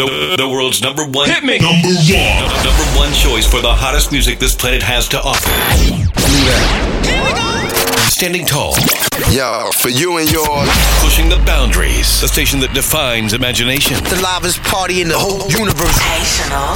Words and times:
The, 0.00 0.34
the 0.38 0.48
world's 0.48 0.80
number 0.80 1.04
one 1.04 1.28
Hit 1.28 1.44
me. 1.44 1.58
Number 1.58 1.88
one. 1.88 2.64
Number 2.64 2.84
one 2.96 3.12
choice 3.12 3.46
for 3.46 3.60
the 3.60 3.68
hottest 3.70 4.10
music 4.10 4.38
this 4.38 4.54
planet 4.54 4.82
has 4.82 5.06
to 5.08 5.20
offer. 5.20 5.50
Standing 8.08 8.46
tall, 8.46 8.74
Yo, 9.30 9.68
for 9.76 9.90
you 9.90 10.16
and 10.16 10.32
yours, 10.32 10.70
pushing 11.04 11.28
the 11.28 11.36
boundaries. 11.44 12.22
The 12.22 12.28
station 12.28 12.60
that 12.60 12.72
defines 12.72 13.34
imagination. 13.34 14.02
the 14.04 14.20
loudest 14.22 14.62
party 14.62 15.02
in 15.02 15.08
the 15.08 15.18
whole 15.18 15.46
universe. 15.50 15.94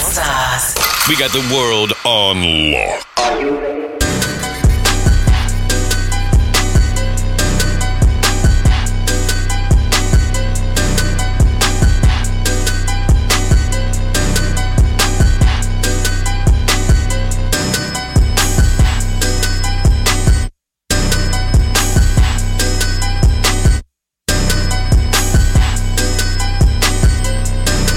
Stars. 0.05 0.75
We 1.09 1.17
got 1.17 1.33
the 1.33 1.49
world 1.51 1.95
on 2.05 2.73
lock. 2.73 3.74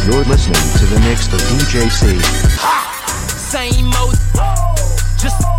You're 0.07 0.23
listening 0.23 0.55
to 0.79 0.85
the 0.85 1.01
mix 1.01 1.27
of 1.33 1.41
DJ 1.51 1.91
C. 1.91 2.17
Same 3.37 3.89
just, 3.89 4.15
just 5.19 5.56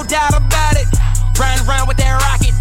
no 0.00 0.08
doubt 0.08 0.32
about 0.32 0.76
it. 0.76 0.88
Riding 1.38 1.66
around 1.68 1.88
with 1.88 1.98
that 1.98 2.16
rocket. 2.24 2.56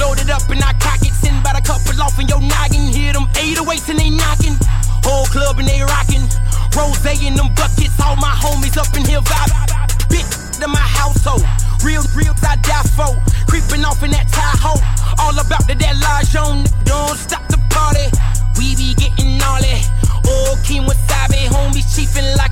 Loaded 0.00 0.28
up 0.28 0.44
and 0.50 0.60
I 0.60 0.72
cock 0.76 1.00
it. 1.00 1.14
Send 1.16 1.40
about 1.40 1.56
a 1.56 1.64
couple 1.64 1.96
off 2.02 2.18
in 2.20 2.28
your 2.28 2.40
noggin. 2.40 2.92
Hear 2.92 3.12
them 3.12 3.28
808s 3.32 3.88
and 3.88 3.98
they 3.98 4.10
knocking. 4.10 4.56
Whole 5.00 5.24
club 5.26 5.58
and 5.58 5.68
they 5.68 5.80
rocking. 5.80 6.24
Rose 6.76 7.00
in 7.24 7.34
them 7.34 7.48
buckets. 7.56 7.96
All 8.00 8.16
my 8.16 8.34
homies 8.36 8.76
up 8.76 8.92
in 8.96 9.04
here 9.08 9.24
vibe. 9.24 9.52
Big 10.12 10.26
to 10.60 10.68
my 10.68 10.84
household. 10.84 11.44
Real, 11.84 12.04
real, 12.14 12.34
I 12.44 12.56
die 12.60 12.84
for. 12.92 13.16
Creeping 13.48 13.84
off 13.84 14.02
in 14.02 14.10
that 14.12 14.28
Tahoe. 14.28 14.80
All 15.16 15.36
about 15.38 15.64
the 15.66 15.74
that 15.74 15.96
on. 16.36 16.64
Don't 16.84 17.16
stop 17.16 17.46
the 17.48 17.60
party. 17.72 18.08
We 18.58 18.76
be 18.76 18.92
getting. 18.94 19.40
All 20.28 20.56
King 20.64 20.84
Wasabi. 20.84 21.48
Homies 21.48 21.88
chiefing 21.96 22.36
like 22.36 22.51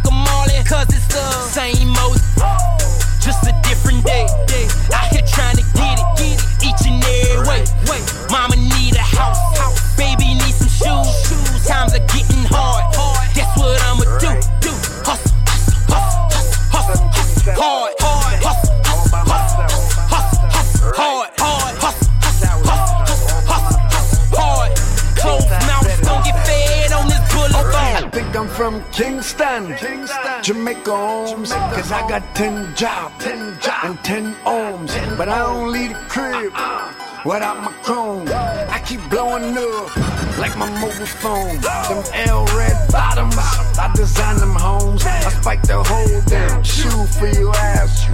Jamaica 30.51 30.91
homes. 30.91 31.53
Cause 31.53 31.93
I 31.93 32.09
got 32.09 32.35
10 32.35 32.75
jobs, 32.75 33.23
10 33.23 33.61
jobs, 33.61 33.85
and 33.85 34.05
10 34.05 34.35
ohms. 34.47 35.17
But 35.17 35.29
I 35.29 35.39
don't 35.39 35.71
leave 35.71 35.91
the 35.91 36.05
crib 36.09 36.53
uh-uh. 36.57 37.23
without 37.25 37.63
my 37.63 37.71
chrome. 37.85 38.27
I 38.27 38.83
keep 38.85 38.99
blowing 39.09 39.57
up 39.57 39.97
like 40.39 40.59
my 40.59 40.69
mobile 40.81 41.07
phone. 41.07 41.61
Them 41.61 42.03
L 42.27 42.47
red 42.59 42.77
bottoms, 42.91 43.37
I 43.39 43.93
design 43.95 44.39
them 44.39 44.57
homes. 44.57 45.07
I 45.07 45.31
spike 45.31 45.63
the 45.63 45.85
whole 45.85 46.21
damn 46.27 46.65
shoe 46.65 47.05
for 47.19 47.29
your 47.29 47.55
ass. 47.55 48.11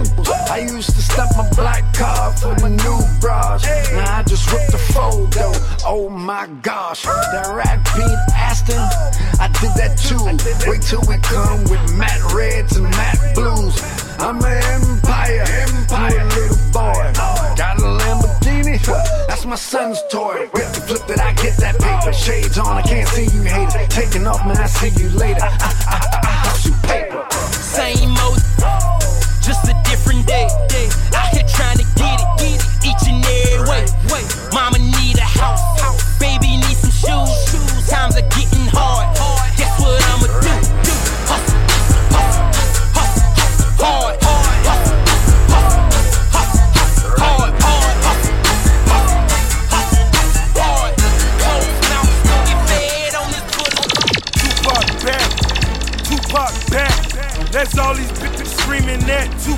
I 0.51 0.59
used 0.59 0.91
to 0.91 1.01
stump 1.01 1.31
my 1.37 1.49
black 1.55 1.91
car 1.95 2.33
for 2.33 2.53
the 2.53 2.69
new 2.69 2.99
bras. 3.19 3.65
Now 3.93 4.19
I 4.19 4.23
just 4.23 4.45
rip 4.51 4.67
the 4.67 4.77
photo. 4.77 5.53
Oh 5.87 6.07
my 6.07 6.45
gosh, 6.61 7.01
that 7.01 7.49
rat 7.51 7.83
Pete 7.95 8.36
Aston, 8.57 8.81
I 9.39 9.47
did 9.61 9.73
that 9.77 9.93
too. 10.01 10.17
Wait 10.69 10.81
till 10.81 11.01
we 11.05 11.17
come 11.21 11.61
with 11.69 11.93
matte 11.93 12.33
reds 12.33 12.75
and 12.77 12.89
matte 12.89 13.35
blues. 13.35 13.77
I'm 14.17 14.41
an 14.41 14.57
empire, 14.73 15.45
empire, 15.45 16.25
little 16.25 16.57
boy. 16.73 17.13
Got 17.53 17.77
a 17.77 17.85
Lamborghini, 17.85 18.81
that's 19.27 19.45
my 19.45 19.55
son's 19.55 20.01
toy. 20.09 20.49
With 20.53 20.73
the 20.73 20.81
flip 20.81 21.05
that 21.05 21.19
I 21.21 21.33
get 21.33 21.57
that 21.57 21.77
paper. 21.77 22.13
Shades 22.13 22.57
on, 22.57 22.77
I 22.77 22.81
can't 22.81 23.07
see 23.09 23.25
you 23.29 23.43
haters. 23.43 23.87
Taking 23.89 24.25
off, 24.25 24.43
man, 24.45 24.57
I 24.57 24.65
see 24.65 24.89
you 25.01 25.09
later. 25.09 25.43
I, 25.43 25.53
I, 25.53 25.69
I, 25.93 26.19
I 26.23 26.31
hustle 26.49 26.73
paper. 26.81 27.25
Same 27.53 28.17
old, 28.25 28.41
just 29.45 29.69
a 29.69 29.77
different 29.85 30.25
day. 30.25 30.49
Out 31.13 31.29
here 31.29 31.45
trying 31.45 31.77
to 31.77 31.85
get 31.93 32.17
it, 32.17 32.29
get 32.41 32.57
it 32.57 32.85
each 32.89 33.05
and 33.05 33.21
every 33.21 33.85
way. 34.09 34.25
Mama 34.51 34.79
need 34.79 35.17
a 35.19 35.29
house, 35.37 35.61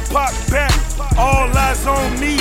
Tupac 0.10 0.34
back. 0.50 0.74
All 1.18 1.56
eyes 1.56 1.86
on 1.86 2.20
me. 2.20 2.38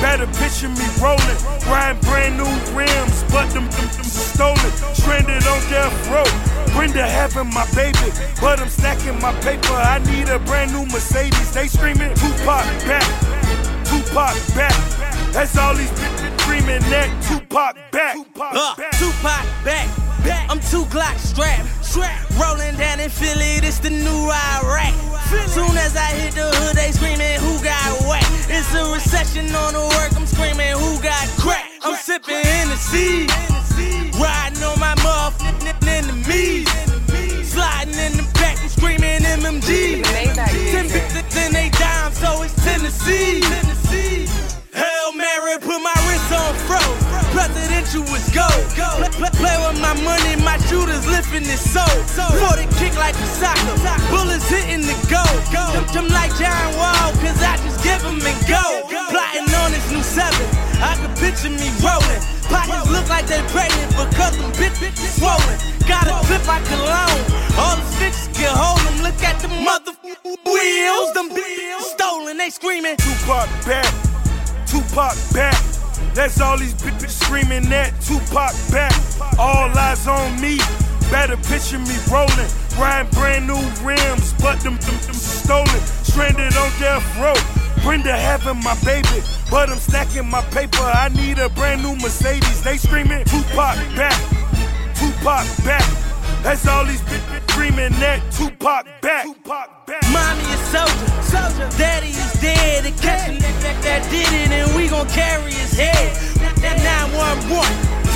Better 0.00 0.26
picture 0.40 0.70
me 0.70 0.86
rolling, 0.98 1.36
riding 1.68 2.00
brand 2.08 2.38
new 2.38 2.48
rims, 2.74 3.22
but 3.30 3.50
them, 3.50 3.68
them, 3.68 3.88
them 3.92 4.04
stolen, 4.04 4.72
stranded 4.94 5.46
on 5.46 5.60
death 5.68 5.92
row. 6.08 6.24
Brenda 6.72 7.06
having 7.06 7.52
my 7.52 7.66
baby, 7.74 8.10
but 8.40 8.60
I'm 8.60 8.70
stacking 8.70 9.20
my 9.20 9.34
paper. 9.40 9.74
I 9.74 9.98
need 9.98 10.30
a 10.30 10.38
brand 10.38 10.72
new 10.72 10.86
Mercedes. 10.86 11.52
They 11.52 11.66
screaming 11.66 12.14
Tupac 12.14 12.64
back, 12.88 13.04
Tupac 13.84 14.34
back. 14.56 14.72
That's 15.32 15.58
all 15.58 15.74
these 15.74 15.90
bitches 15.90 16.19
screaming 16.50 16.82
at 16.92 17.10
Tupac 17.22 17.76
back. 17.92 18.14
Tupac 18.14 18.54
Uh, 18.54 18.74
back. 18.76 18.90
Tupac 18.98 19.46
back, 19.64 19.86
back. 20.24 20.50
I'm 20.50 20.58
two 20.60 20.84
Glock 20.90 21.16
strapped, 21.18 21.68
strapped. 21.84 22.30
Rolling 22.40 22.76
down 22.76 22.98
in 22.98 23.10
Philly, 23.10 23.60
this 23.60 23.78
the 23.78 23.90
new 23.90 24.22
Iraq. 24.58 24.94
Soon 25.46 25.76
as 25.78 25.94
I 25.96 26.10
hit 26.18 26.34
the 26.34 26.50
hood, 26.58 26.74
they 26.74 26.90
screaming, 26.90 27.38
who 27.38 27.62
got 27.62 27.86
whack? 28.08 28.26
It's 28.48 28.74
a 28.74 28.82
recession 28.92 29.54
on 29.54 29.74
the 29.74 29.84
work, 29.94 30.10
I'm 30.16 30.26
screaming, 30.26 30.74
who 30.74 31.00
got 31.00 31.26
crack? 31.38 31.70
I'm 31.82 31.94
sipping 31.94 32.42
in 32.58 32.66
the 32.68 32.76
sea, 32.76 33.28
riding 34.18 34.62
on 34.64 34.78
my 34.80 34.94
motherfucking 35.06 35.86
enemies. 35.86 36.66
Sliding 37.46 37.94
in 37.94 38.12
the 38.18 38.26
back, 38.34 38.58
I'm 38.60 38.68
screaming 38.68 39.22
MMG. 39.22 40.02
Ten 40.02 40.86
bitches 40.90 41.46
in 41.46 41.52
they 41.52 41.70
dime, 41.70 42.12
so 42.12 42.42
it's 42.42 42.54
Tennessee. 42.64 43.40
Hail 43.40 44.49
on 46.40 46.54
fro. 46.66 46.80
Presidential 47.36 48.02
was 48.10 48.24
go. 48.32 48.48
Play, 48.74 49.30
play, 49.36 49.56
with 49.62 49.78
my 49.80 49.94
money, 50.02 50.34
my 50.42 50.58
shooters 50.66 51.06
lifting 51.06 51.44
it 51.44 51.60
so. 51.60 51.84
For 52.40 52.54
the 52.56 52.66
kick 52.80 52.96
like 52.96 53.14
a 53.14 53.28
soccer. 53.38 53.76
Bullets 54.10 54.48
hitting 54.48 54.82
the 54.82 54.96
go. 55.06 55.22
Them, 55.52 55.86
them 55.92 56.08
like 56.08 56.32
John 56.40 56.68
Wall, 56.80 57.12
cause 57.22 57.38
I 57.42 57.56
just 57.62 57.78
give 57.84 58.02
them 58.02 58.18
and 58.18 58.40
go. 58.48 58.64
Plotting 59.12 59.48
on 59.62 59.70
this 59.70 59.86
new 59.92 60.02
seven. 60.02 60.46
I 60.80 60.96
can 60.96 61.12
picture 61.20 61.52
me 61.52 61.68
rolling. 61.84 62.22
Pockets 62.48 62.90
look 62.90 63.06
like 63.08 63.26
they 63.26 63.42
pregnant 63.54 63.90
because 63.94 64.34
them 64.38 64.50
bitch 64.58 64.76
bitches 64.82 65.20
swollen. 65.20 65.56
Got 65.86 66.08
a 66.08 66.14
clip 66.26 66.42
I 66.48 66.58
cologne. 66.66 67.22
All 67.60 67.76
the 67.76 67.86
bitches 68.00 68.32
can 68.34 68.50
hold 68.50 68.80
them. 68.82 69.06
Look 69.06 69.20
at 69.22 69.38
the 69.38 69.48
mother 69.62 69.92
wheels. 70.24 71.12
Them 71.14 71.28
bitches 71.30 71.94
stolen. 71.94 72.38
They 72.38 72.50
screaming. 72.50 72.96
Tupac 72.96 73.48
back, 73.66 73.92
Tupac 74.66 75.14
back. 75.34 75.54
That's 76.14 76.40
all 76.40 76.58
these 76.58 76.74
bitches 76.74 77.10
screaming 77.22 77.68
that 77.70 77.92
Tupac 78.00 78.52
back. 78.70 78.92
All 79.38 79.70
eyes 79.76 80.06
on 80.06 80.40
me. 80.40 80.58
Better 81.10 81.36
picture 81.36 81.78
me 81.78 81.96
rolling. 82.10 82.50
Riding 82.78 83.10
brand 83.12 83.46
new 83.46 83.60
rims, 83.82 84.32
but 84.34 84.60
them, 84.60 84.76
them, 84.78 84.98
them 85.06 85.14
stolen. 85.14 85.80
Stranded 86.02 86.56
on 86.56 86.70
death 86.78 87.04
row. 87.18 87.34
Brenda 87.82 88.12
having 88.12 88.62
my 88.62 88.76
baby, 88.84 89.22
but 89.50 89.70
I'm 89.70 89.78
stacking 89.78 90.28
my 90.28 90.42
paper. 90.52 90.82
I 90.82 91.08
need 91.08 91.38
a 91.38 91.48
brand 91.48 91.82
new 91.82 91.96
Mercedes. 91.96 92.62
They 92.62 92.76
screaming 92.76 93.24
Tupac 93.24 93.76
back. 93.96 94.18
Tupac 94.94 95.46
back. 95.64 95.99
That's 96.42 96.66
all 96.66 96.86
these 96.86 97.02
bitches 97.02 97.50
screaming 97.50 97.92
that 98.00 98.20
Tupac 98.32 98.86
back. 99.02 99.24
Tupac 99.26 99.86
back. 99.86 100.02
Mommy 100.10 100.40
is 100.48 100.60
soldier, 100.72 101.08
soldier. 101.22 101.68
Daddy 101.76 102.08
is 102.08 102.32
dead. 102.40 102.84
The 102.84 102.92
catch 103.02 103.28
a 103.28 103.32
nigga 103.32 103.82
that 103.84 104.08
did 104.10 104.28
it, 104.32 104.50
and 104.50 104.74
we 104.74 104.88
gon' 104.88 105.06
carry 105.08 105.52
his 105.52 105.76
head. 105.76 106.16
That 106.64 106.80
911, 106.80 107.44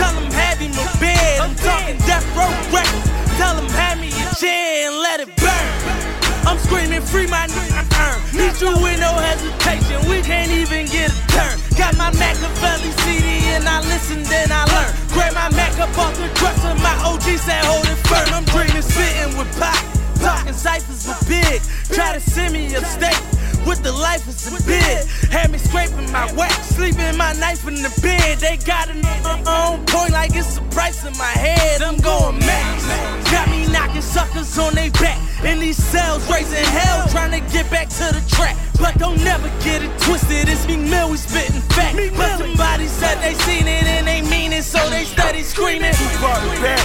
tell 0.01 0.15
him 0.17 0.33
have 0.33 0.59
him 0.59 0.73
a 0.73 0.87
bed. 0.99 1.41
I'm 1.41 1.55
talking 1.57 1.99
death 2.09 2.25
row 2.33 2.49
records. 2.73 3.15
Tell 3.37 3.57
him 3.61 3.69
hand 3.69 4.01
me 4.01 4.09
a 4.09 4.35
chair 4.35 4.89
and 4.89 4.97
let 5.01 5.21
it 5.21 5.29
burn. 5.37 6.24
I'm 6.47 6.59
screaming 6.59 7.01
free 7.01 7.27
my 7.27 7.47
nigga 7.49 7.83
earn. 8.05 8.19
Need 8.37 8.61
you 8.61 8.73
with 8.83 9.01
no 9.01 9.13
hesitation. 9.17 10.09
We 10.09 10.23
can't 10.23 10.51
even 10.51 10.87
get 10.87 11.11
a 11.11 11.21
turn. 11.33 11.57
Got 11.77 11.97
my 11.97 12.11
Machiavelli 12.13 12.91
CD 13.03 13.49
and 13.57 13.65
I 13.69 13.81
listen, 13.81 14.23
then 14.25 14.53
I 14.53 14.65
learn. 14.69 14.93
Grab 15.13 15.35
my 15.35 15.49
Mac 15.57 15.79
up 15.81 15.97
off 15.99 16.15
the 16.17 16.29
dresser. 16.35 16.75
My 16.83 16.95
OG 17.05 17.39
said 17.41 17.65
hold 17.65 17.87
it 17.87 17.99
firm. 18.09 18.29
I'm 18.33 18.45
dreaming 18.45 18.83
spitting 18.83 19.37
with 19.39 19.51
pop. 19.59 20.04
Talking 20.25 20.55
ciphers 20.55 21.07
with 21.07 21.29
big. 21.29 21.61
Try 21.95 22.15
to 22.15 22.21
send 22.21 22.55
me 22.55 22.75
upstate 22.75 23.21
with 23.67 23.83
the 23.83 23.93
life 23.93 24.27
is 24.29 24.49
a 24.49 24.63
bid. 24.65 25.05
Had 25.31 25.51
me 25.51 25.59
scraping 25.59 26.11
my 26.13 26.33
wax, 26.33 26.55
sleeping 26.77 27.17
my 27.17 27.33
knife 27.35 27.67
in 27.69 27.75
the 27.75 27.93
bed. 28.01 28.39
They 28.39 28.57
got 28.57 28.89
it 28.89 29.05
on 29.47 29.85
point 29.87 30.13
like 30.13 30.35
it's 30.35 30.57
a 30.59 30.63
price 30.73 31.05
in 31.05 31.13
my 31.19 31.35
head. 31.37 31.83
I'm 31.83 31.99
going 31.99 32.39
max. 32.39 32.85
Got 33.31 33.49
me 33.51 33.67
knocking 33.73 34.03
suckers 34.03 34.59
on 34.59 34.75
their 34.75 34.91
back. 34.93 35.21
In 35.45 35.61
these 35.61 35.77
cells, 35.77 36.25
raising 36.31 36.65
hell, 36.65 37.07
trying 37.09 37.33
to 37.33 37.41
get 37.53 37.71
back 37.71 37.89
to 37.89 38.05
the 38.13 38.25
track. 38.29 38.57
But 38.81 38.97
don't 38.99 39.23
never 39.25 39.49
get 39.63 39.83
it 39.83 39.93
twisted. 40.01 40.49
It's 40.49 40.67
me 40.67 40.77
Mill, 40.77 41.11
we 41.11 41.17
spitting 41.17 41.61
fact. 41.77 41.97
But 42.17 42.39
somebody 42.39 42.87
said 42.87 43.17
they 43.21 43.35
seen 43.45 43.67
it 43.67 43.85
and 43.85 44.07
they 44.07 44.23
mean 44.23 44.53
it, 44.53 44.65
so 44.65 44.79
they 44.91 45.05
steady 45.05 45.43
screaming. 45.43 45.93
Tupac 45.93 46.41
back. 46.65 46.85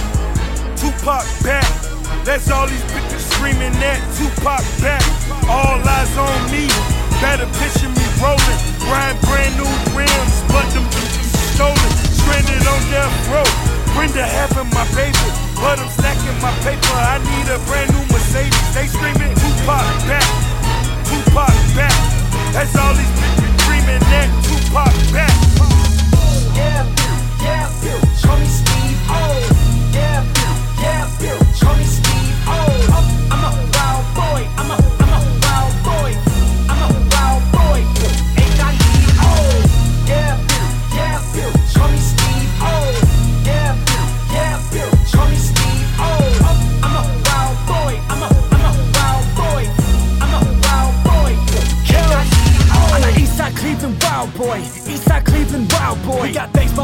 Tupac 0.76 1.24
back. 1.42 1.68
That's 2.24 2.50
all 2.50 2.66
these 2.66 2.82
bitches 2.82 3.29
screaming 3.40 3.72
that 3.80 3.96
Tupac 4.20 4.60
back. 4.84 5.00
All 5.48 5.80
eyes 5.80 6.12
on 6.20 6.40
me. 6.52 6.68
Better 7.24 7.48
picture 7.56 7.88
me 7.88 8.04
rolling. 8.20 8.60
Riding 8.84 9.16
brand 9.24 9.56
new 9.56 9.72
rims, 9.96 10.36
but 10.52 10.68
them 10.76 10.84
stolen. 11.48 11.90
Stranded 12.20 12.60
on 12.68 12.80
death 12.92 13.08
row. 13.32 13.48
Brenda 13.96 14.28
having 14.28 14.68
my 14.76 14.84
baby, 14.92 15.16
but 15.56 15.80
I'm 15.80 15.88
stacking 15.88 16.36
my 16.44 16.52
paper. 16.60 16.92
I 17.00 17.16
need 17.24 17.48
a 17.48 17.56
brand 17.64 17.88
new 17.96 18.04
Mercedes. 18.12 18.60
They 18.76 18.86
screaming 18.92 19.32
Tupac 19.40 19.88
back. 20.04 20.28
Tupac 21.08 21.56
back. 21.72 21.96
That's 22.52 22.76
all 22.76 22.92
these 22.92 23.08
bitches 23.16 23.56
screaming 23.64 24.04
that 24.12 24.28
Tupac 24.44 24.92
back. 25.16 25.32
Yeah, 26.52 26.84
yeah, 27.40 27.72
show 28.20 28.36
me 28.36 28.44
Steve 28.44 29.00
O. 29.08 29.16
Oh, 29.16 29.32
yeah, 29.96 30.20
yeah, 30.28 30.39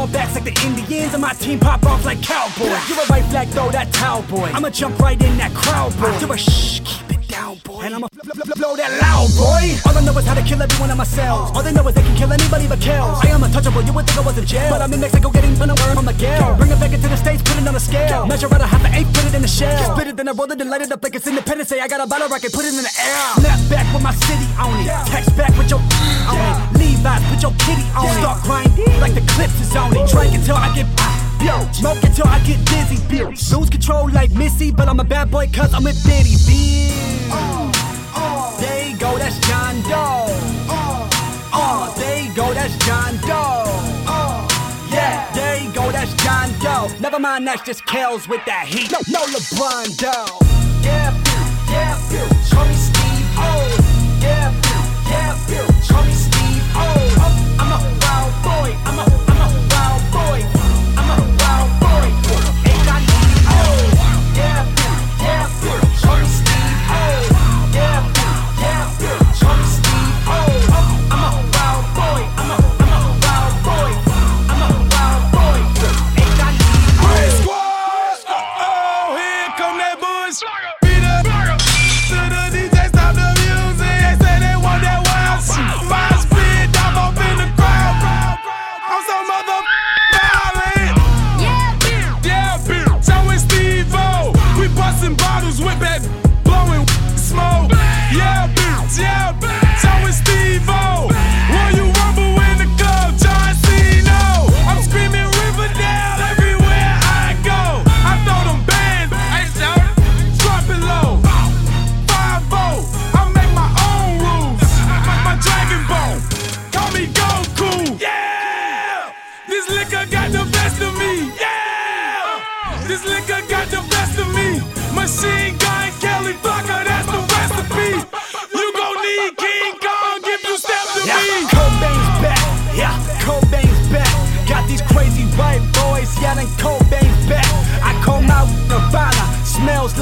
We 0.07 0.13
got 0.13 0.33
like 0.33 0.43
the 0.45 0.55
Indians, 0.65 1.13
and 1.13 1.21
my 1.21 1.33
team 1.33 1.59
pop 1.59 1.83
off 1.85 2.05
like 2.05 2.21
cowboys. 2.21 2.71
You're 2.89 2.99
a 2.99 3.05
right 3.09 3.25
flag, 3.25 3.47
throw 3.49 3.69
that 3.71 3.91
towel 3.93 4.21
boy. 4.23 4.49
I'ma 4.53 4.69
jump 4.69 4.99
right 4.99 5.21
in 5.21 5.37
that 5.37 5.53
crowd 5.53 5.91
boy. 5.99 6.15
You're 6.19 6.33
a 6.33 6.37
shh, 6.37 6.79
keep 6.85 7.11
it 7.11 7.27
down 7.27 7.57
boy. 7.63 7.81
And 7.81 7.93
I'ma 7.95 8.07
fl- 8.13 8.31
fl- 8.31 8.55
blow 8.59 8.75
that 8.75 8.91
loud 9.01 9.27
boy. 9.35 9.75
All 9.85 9.97
I 9.97 10.01
know 10.05 10.17
is 10.17 10.25
how 10.25 10.33
to 10.33 10.41
kill 10.43 10.61
every 10.61 10.79
one 10.79 10.89
of 10.91 10.97
my 10.97 11.03
cells. 11.03 11.51
All 11.55 11.61
they 11.61 11.71
know 11.73 11.87
is 11.87 11.95
they 11.95 12.01
can 12.01 12.15
kill 12.15 12.31
anybody 12.31 12.67
but 12.67 12.79
kills. 12.79 13.19
I 13.23 13.27
am 13.29 13.43
untouchable, 13.43 13.81
you 13.83 13.93
would 13.93 14.05
think 14.07 14.17
I 14.17 14.21
was 14.25 14.37
in 14.37 14.45
jail. 14.45 14.69
But 14.69 14.81
I'm 14.81 14.93
in 14.93 15.01
Mexico 15.01 15.29
getting 15.29 15.53
worm 15.59 15.97
on 15.97 16.05
the 16.05 16.13
Gale. 16.13 16.55
Bring 16.55 16.71
it 16.71 16.79
back 16.79 16.93
into 16.93 17.07
the 17.09 17.17
States, 17.17 17.41
put 17.43 17.57
it 17.61 17.67
on 17.67 17.75
a 17.75 17.79
scale. 17.79 18.25
Measure 18.27 18.47
out 18.53 18.61
a 18.61 18.67
half 18.67 18.83
an 18.85 18.93
eight, 18.95 19.07
put 19.13 19.25
it 19.25 19.33
in 19.35 19.43
a 19.43 19.47
shell. 19.47 19.95
Spit 19.95 20.07
it, 20.07 20.15
then 20.17 20.27
I 20.29 20.31
roll 20.31 20.49
it 20.51 20.59
and 20.61 20.69
light 20.69 20.81
it 20.81 20.91
up 20.91 21.03
like 21.03 21.15
it's 21.15 21.27
independence. 21.27 21.69
Say 21.69 21.81
I 21.81 21.87
got 21.87 21.99
a 21.99 22.07
bottle 22.07 22.29
rocket, 22.29 22.53
put 22.53 22.63
it 22.65 22.73
in 22.73 22.83
the 22.83 22.93
air. 22.95 23.19
Snap 23.43 23.59
back 23.69 23.93
with 23.93 24.03
my 24.03 24.13
city 24.23 24.47
on 24.57 24.71
it. 24.79 24.87
Text 25.11 25.35
back 25.35 25.51
with 25.57 25.69
your 25.69 25.79
on 26.31 26.39
it. 26.71 26.76
Levi's, 26.97 27.23
put 27.29 27.41
your 27.41 27.51
kitty 27.59 27.85
on 27.95 28.05
it. 28.05 28.19
Start 28.19 28.43
grinding 28.43 28.99
like 28.99 29.13
the 29.13 29.21
clips 29.31 29.59
is 29.61 29.75
on 29.75 29.95
it. 29.95 30.09
Drink 30.09 30.33
until 30.33 30.55
I 30.55 30.73
get 30.75 30.87
Yo, 31.43 31.71
smoke 31.71 32.03
until 32.03 32.27
I 32.27 32.39
get 32.39 32.57
dizzy, 32.65 32.97
bitch. 33.07 33.55
Lose 33.55 33.69
control 33.69 34.09
like 34.09 34.31
Missy, 34.31 34.71
but 34.71 34.89
I'm 34.89 34.99
a 34.99 35.03
bad 35.03 35.29
boy 35.29 35.47
cause 35.53 35.71
I'm 35.73 35.83
with 35.83 36.01
Diddy, 36.03 36.33
bitch. 36.33 37.29
There 38.59 38.89
you 38.89 38.97
go, 38.97 39.17
that's 39.19 39.37
John 39.47 39.79
Doe. 39.83 40.25
Uh, 41.53 41.93
there 41.95 42.23
you 42.23 42.33
go, 42.33 42.53
that's 42.53 42.75
John 42.85 43.15
Doe. 43.17 43.65
Yeah, 44.89 45.31
there 45.33 45.61
you 45.61 45.71
go, 45.73 45.91
that's 45.91 46.11
John 46.23 46.49
Doe. 46.59 46.89
Never 46.99 47.19
mind, 47.19 47.45
that's 47.45 47.61
just 47.61 47.85
Kells 47.85 48.27
with 48.27 48.43
that 48.45 48.67
heat. 48.67 48.91
No, 48.91 48.97
no 49.07 49.25
LeBron 49.25 49.95
Doe. 49.97 50.39
Yeah, 50.81 51.13
yeah, 51.69 51.97
show 52.49 52.65
me 52.65 52.73
Steve 52.73 53.27
O. 53.37 53.77
Yeah, 54.21 54.51
yeah, 55.07 55.81
show 55.81 56.03
me 56.03 56.11
Steve 56.13 56.26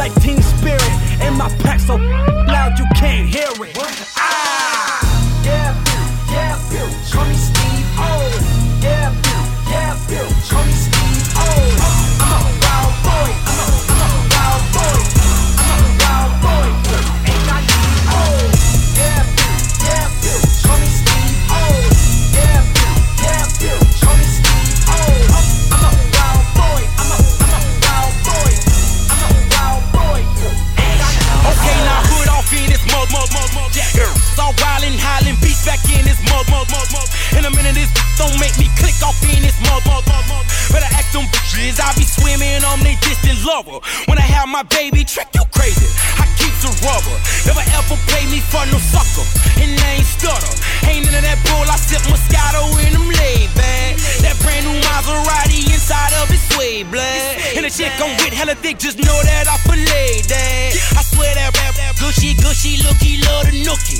like 0.08 0.22
Teen 0.22 0.42
Spirit. 0.42 0.82
And 1.22 1.36
my 1.36 1.50
pack 1.60 1.80
so 1.80 1.96
loud 1.96 2.78
you 2.78 2.86
can't 2.96 3.28
hear 3.28 3.50
it. 3.66 4.15
My 44.56 44.64
baby, 44.72 45.04
trick 45.04 45.28
you 45.36 45.44
crazy. 45.52 45.84
I 46.16 46.24
keep 46.40 46.56
the 46.64 46.72
rubber. 46.88 47.12
Never 47.44 47.60
ever 47.76 48.00
play 48.08 48.24
me 48.32 48.40
for 48.40 48.64
no 48.72 48.80
sucker. 48.80 49.28
And 49.60 49.76
I 49.76 50.00
ain't 50.00 50.08
stutter. 50.08 50.48
Ain't 50.88 51.04
none 51.04 51.12
of 51.12 51.28
that 51.28 51.44
bull, 51.44 51.68
I 51.68 51.76
sip 51.76 52.00
Moscato 52.08 52.64
in 52.88 52.96
them 52.96 53.04
laid 53.04 53.52
back. 53.52 54.00
That 54.24 54.40
brand 54.40 54.64
new 54.64 54.80
Maserati 54.80 55.68
inside 55.68 56.16
of 56.24 56.32
it 56.32 56.40
sway 56.56 56.88
black. 56.88 57.36
And 57.60 57.68
the 57.68 57.70
chick 57.70 57.92
I'm 58.00 58.16
with 58.24 58.32
hella 58.32 58.56
thick, 58.56 58.80
just 58.80 58.96
know 58.96 59.20
that 59.28 59.52
I 59.52 59.60
fillet 59.68 60.24
that. 60.32 60.72
I 60.96 61.04
swear 61.04 61.36
that 61.36 61.52
rap, 61.60 61.76
rap 61.76 62.00
gushy, 62.00 62.32
gushy, 62.40 62.80
looky, 62.80 63.20
love 63.28 63.52
the 63.52 63.60
nookie. 63.60 64.00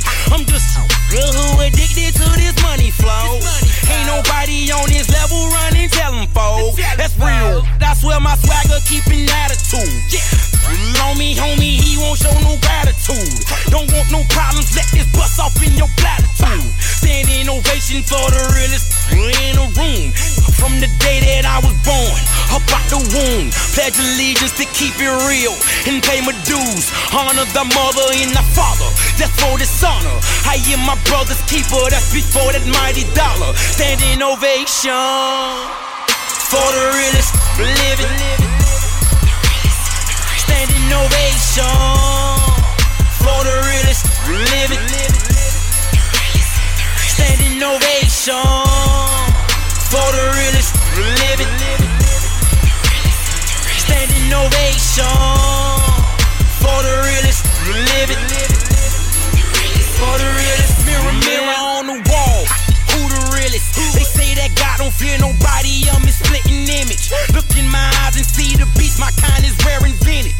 The. 23.50 23.56
Pledge 23.76 23.98
allegiance 24.00 24.56
to 24.58 24.66
keep 24.74 24.96
it 24.98 25.12
real 25.28 25.54
and 25.88 26.02
pay 26.02 26.22
my 26.22 26.34
dues. 26.46 26.92
Honor 27.14 27.46
the 27.54 27.66
mother 27.76 28.08
and 28.16 28.32
the 28.32 28.46
father, 28.56 28.90
that's 29.18 29.34
for 29.42 29.58
dishonor. 29.58 30.18
I 30.46 30.58
am 30.72 30.86
my 30.86 30.98
brother's 31.06 31.42
keeper, 31.44 31.82
that's 31.90 32.14
before 32.14 32.52
that 32.54 32.66
mighty 32.66 33.06
dollar. 33.14 33.54
Standing 33.56 34.22
ovation 34.24 34.96
for 36.50 36.68
the 36.74 36.86
realest 36.96 37.34
living. 37.60 38.16
Standing 40.46 40.88
ovation 40.94 41.66
for 43.20 43.40
the 43.44 43.56
realest 43.70 44.06
living. 44.30 44.86
Standing 47.16 47.64
ovation 47.64 48.40
for 49.92 50.08
the 50.14 50.26
realest 50.36 50.74
living. 50.96 51.95
Standing 54.36 54.52
ovation 54.52 55.08
for 56.60 56.80
the 56.84 56.96
realest 57.08 57.48
living. 57.96 58.20
For 59.96 60.16
the 60.20 60.28
realest 60.28 60.76
mirror, 60.84 61.16
mirror 61.24 61.56
on 61.56 61.88
the 61.88 61.98
wall. 62.04 62.42
Who 62.92 63.02
the 63.08 63.22
realest? 63.32 63.76
They 63.96 64.04
say 64.04 64.36
that 64.36 64.52
God 64.56 64.84
don't 64.84 64.94
fear 64.94 65.18
nobody. 65.20 65.88
I'm 65.88 66.04
his 66.04 66.20
splitting 66.20 66.68
image. 66.68 67.12
Look 67.32 67.48
in 67.56 67.68
my 67.70 67.88
eyes 68.04 68.20
and 68.20 68.26
see 68.28 68.56
the 68.60 68.68
beast. 68.76 69.00
My 69.00 69.12
kind 69.24 69.44
is 69.46 69.56
rare 69.64 69.80
and 69.84 69.96
vintage. 70.04 70.36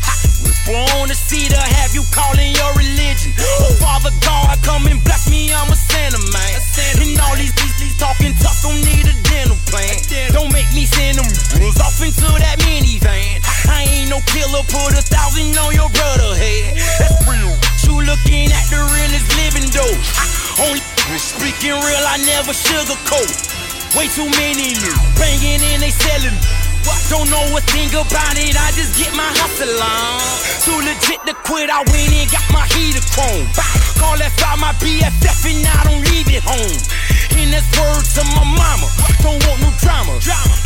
Born 0.68 1.08
to 1.08 1.16
see 1.16 1.48
to 1.48 1.58
have 1.58 1.96
you 1.96 2.04
calling 2.12 2.52
your 2.52 2.72
religion. 2.76 3.32
Oh, 3.40 3.72
Father 3.80 4.12
God, 4.20 4.60
come 4.64 4.88
and 4.88 5.00
bless 5.04 5.30
me. 5.32 5.54
I'm 5.54 5.72
a 5.72 5.76
sinner, 5.76 6.20
man. 6.36 6.60
And 7.00 7.20
all 7.24 7.36
these 7.36 7.56
these 7.80 7.96
talking 7.98 8.36
tough 8.44 8.60
don't 8.62 8.76
need 8.84 9.08
a 9.08 9.16
dental 9.32 9.58
plan. 9.72 9.96
Don't 10.36 10.52
make 10.52 10.68
me 10.76 10.84
send 10.84 11.18
them 11.18 11.28
rules 11.62 11.80
off 11.80 12.02
into 12.04 12.28
that 12.44 12.60
minivan. 12.60 13.35
No 14.16 14.22
killer, 14.32 14.64
put 14.72 14.96
a 14.96 15.04
thousand 15.04 15.60
on 15.60 15.76
your 15.76 15.92
brother 15.92 16.40
head. 16.40 16.80
That's 16.96 17.20
real. 17.28 17.52
You 17.84 18.00
looking 18.00 18.48
at 18.48 18.64
the 18.72 18.80
realest 18.96 19.28
living 19.36 19.68
though. 19.76 19.92
Only 20.64 20.80
speaking 21.20 21.76
real, 21.76 22.06
I 22.08 22.16
never 22.24 22.56
sugarcoat. 22.56 23.28
Way 23.92 24.08
too 24.08 24.32
many 24.40 24.72
banging 25.20 25.60
and 25.60 25.84
they 25.84 25.92
selling. 25.92 26.40
Don't 27.12 27.28
know 27.28 27.44
a 27.60 27.62
thing 27.76 27.92
about 27.92 28.40
it, 28.40 28.56
I 28.56 28.72
just 28.72 28.96
get 28.96 29.12
my 29.20 29.28
hustle 29.36 29.76
on. 29.84 30.24
Too 30.64 30.80
legit 30.80 31.20
to 31.28 31.36
quit, 31.44 31.68
I 31.68 31.84
went 31.92 32.16
and 32.16 32.32
got 32.32 32.48
my 32.56 32.64
heater 32.72 33.04
chrome. 33.12 33.52
Call 34.00 34.16
that 34.16 34.32
file 34.40 34.56
my 34.56 34.72
BFF 34.80 35.44
and 35.44 35.68
I 35.68 35.92
don't 35.92 36.04
leave 36.16 36.32
it 36.32 36.40
home. 36.48 36.80
And 37.36 37.52
that's 37.52 37.68
word 37.76 38.06
to 38.16 38.24
my 38.32 38.48
mama, 38.48 38.88
don't 39.20 39.44
want 39.44 39.60
no 39.60 39.70
drama. 39.84 40.18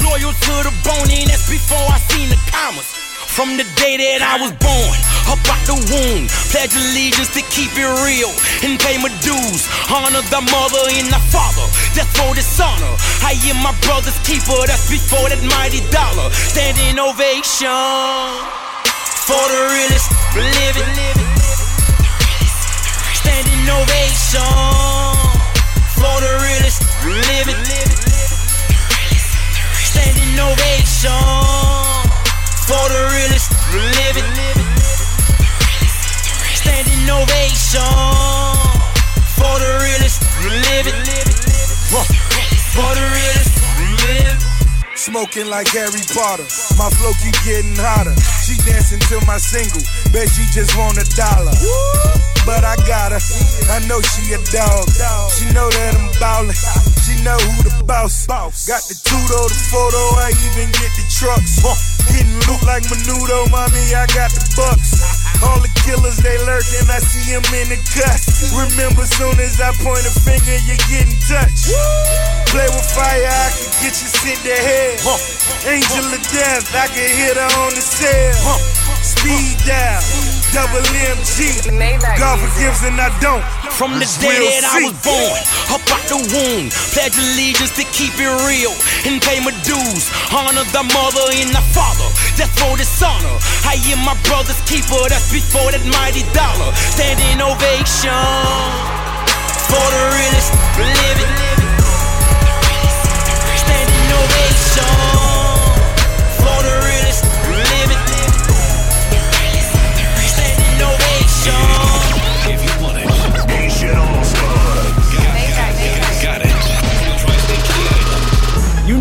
Loyal 0.05 0.31
to 0.37 0.53
the 0.63 0.73
bone, 0.85 1.11
and 1.11 1.27
that's 1.27 1.49
before 1.49 1.81
I 1.91 1.97
seen 2.13 2.29
the 2.29 2.38
From 2.69 3.57
the 3.57 3.65
day 3.81 3.97
that 3.97 4.21
I 4.21 4.37
was 4.37 4.53
born, 4.61 4.97
up 5.25 5.41
out 5.49 5.57
the 5.65 5.73
womb, 5.89 6.29
pledge 6.53 6.69
allegiance 6.77 7.33
to 7.33 7.41
keep 7.49 7.73
it 7.73 7.89
real 8.05 8.29
and 8.61 8.77
pay 8.77 8.93
my 9.01 9.09
dues. 9.25 9.65
Honor 9.89 10.21
the 10.29 10.41
mother 10.53 10.85
and 10.93 11.09
the 11.09 11.17
father, 11.33 11.65
that's 11.97 12.05
for 12.13 12.29
dishonor. 12.37 12.93
I 13.25 13.33
am 13.49 13.57
my 13.65 13.73
brother's 13.81 14.21
keeper, 14.21 14.53
that's 14.69 14.85
before 14.85 15.33
that 15.33 15.41
mighty 15.49 15.81
dollar. 15.89 16.29
Standing 16.29 17.01
ovation 17.01 17.73
for 19.25 19.41
the 19.49 19.61
realest 19.73 20.13
living. 20.37 20.93
Standing 23.17 23.65
ovation 23.65 24.45
for 25.97 26.17
the 26.21 26.33
realest 26.37 26.85
living. 27.33 27.57
Standing 29.89 30.37
ovation 30.37 31.78
for 32.69 32.85
the 32.93 33.01
realest 33.17 33.49
living. 33.73 34.29
Standing 36.53 37.09
ovation 37.09 37.81
for 39.33 39.57
the 39.57 39.71
realest 39.81 40.21
living. 40.45 41.01
For 41.89 42.93
the 42.93 43.05
realest 43.09 43.53
living. 44.05 44.37
Smoking 44.93 45.47
like 45.49 45.67
Harry 45.73 46.05
Potter. 46.13 46.45
My 46.77 46.93
flow 46.93 47.09
keep 47.17 47.33
getting 47.41 47.73
hotter. 47.73 48.13
She 48.45 48.53
dancing 48.61 49.01
to 49.09 49.17
my 49.25 49.41
single. 49.41 49.81
Bet 50.13 50.29
she 50.29 50.45
just 50.53 50.77
want 50.77 51.01
a 51.01 51.05
dollar. 51.17 51.57
But 52.45 52.63
I 52.63 52.77
got 52.85 53.17
her. 53.17 53.23
I 53.73 53.81
know 53.89 53.99
she 54.13 54.33
a 54.37 54.39
dog. 54.53 54.85
She 55.33 55.49
know 55.57 55.73
that 55.73 55.97
I'm 55.97 56.13
ballin'. 56.21 56.53
Know 57.23 57.35
who 57.35 57.67
the 57.67 57.83
boss. 57.83 58.25
Got 58.27 58.79
the 58.87 58.95
tudo, 58.95 59.39
the 59.51 59.59
photo. 59.67 60.01
I 60.23 60.31
even 60.31 60.71
get 60.79 60.91
the 60.95 61.03
trucks. 61.11 61.59
Hitting 62.07 62.31
loot 62.47 62.63
like 62.63 62.87
Menudo, 62.87 63.51
mommy. 63.51 63.91
I 63.91 64.07
got 64.15 64.31
the 64.31 64.39
bucks. 64.55 65.03
All 65.43 65.59
the 65.59 65.71
killers 65.83 66.17
they 66.23 66.39
lurking, 66.47 66.87
I 66.87 66.99
see 66.99 67.35
them 67.35 67.43
in 67.55 67.75
the 67.75 67.79
cut. 67.91 68.19
Remember, 68.55 69.03
soon 69.03 69.35
as 69.39 69.59
I 69.59 69.71
point 69.83 70.03
a 70.07 70.13
finger, 70.15 70.57
you 70.63 70.75
getting 70.87 71.15
touched. 71.27 71.75
Play 72.51 72.67
with 72.71 72.87
fire, 72.91 73.27
I 73.27 73.47
can 73.51 73.71
get 73.83 73.95
you 73.99 74.09
sent 74.09 74.39
to 74.43 74.55
hell. 74.55 75.19
Angel 75.67 76.07
of 76.11 76.23
death, 76.31 76.71
I 76.75 76.87
can 76.87 77.07
hit 77.07 77.35
her 77.35 77.51
on 77.63 77.71
the 77.75 77.83
cell. 77.83 78.59
Speed 78.99 79.59
down, 79.67 80.03
double 80.53 80.81
MG. 80.81 81.69
God 82.17 82.37
forgives 82.39 82.81
and 82.83 82.97
I 82.99 83.09
don't. 83.21 83.43
From 83.73 83.95
the 83.95 84.07
day 84.19 84.59
that 84.59 84.65
I 84.67 84.91
was 84.91 84.97
born, 85.05 85.39
up 85.71 85.83
out 85.87 86.03
the 86.09 86.19
womb, 86.19 86.67
pledge 86.91 87.15
allegiance 87.15 87.71
to 87.79 87.85
keep 87.95 88.11
it 88.19 88.33
real 88.43 88.73
and 89.07 89.21
pay 89.21 89.39
my 89.39 89.53
dues. 89.63 90.03
Honor 90.33 90.65
the 90.75 90.83
mother 90.91 91.25
and 91.39 91.49
the 91.53 91.63
father, 91.71 92.09
that's 92.35 92.51
for 92.59 92.75
dishonor. 92.75 93.35
I 93.63 93.79
am 93.93 94.03
my 94.03 94.17
brother's 94.27 94.59
keeper, 94.67 94.99
that's 95.07 95.31
before 95.31 95.71
that 95.71 95.85
mighty 95.85 96.25
dollar. 96.35 96.73
Standing 96.91 97.39
ovation 97.39 98.11
for 99.69 99.85
the 99.85 100.03
realest 100.17 100.51
living. 100.75 101.33
Standing 103.63 104.07
ovation 104.17 105.18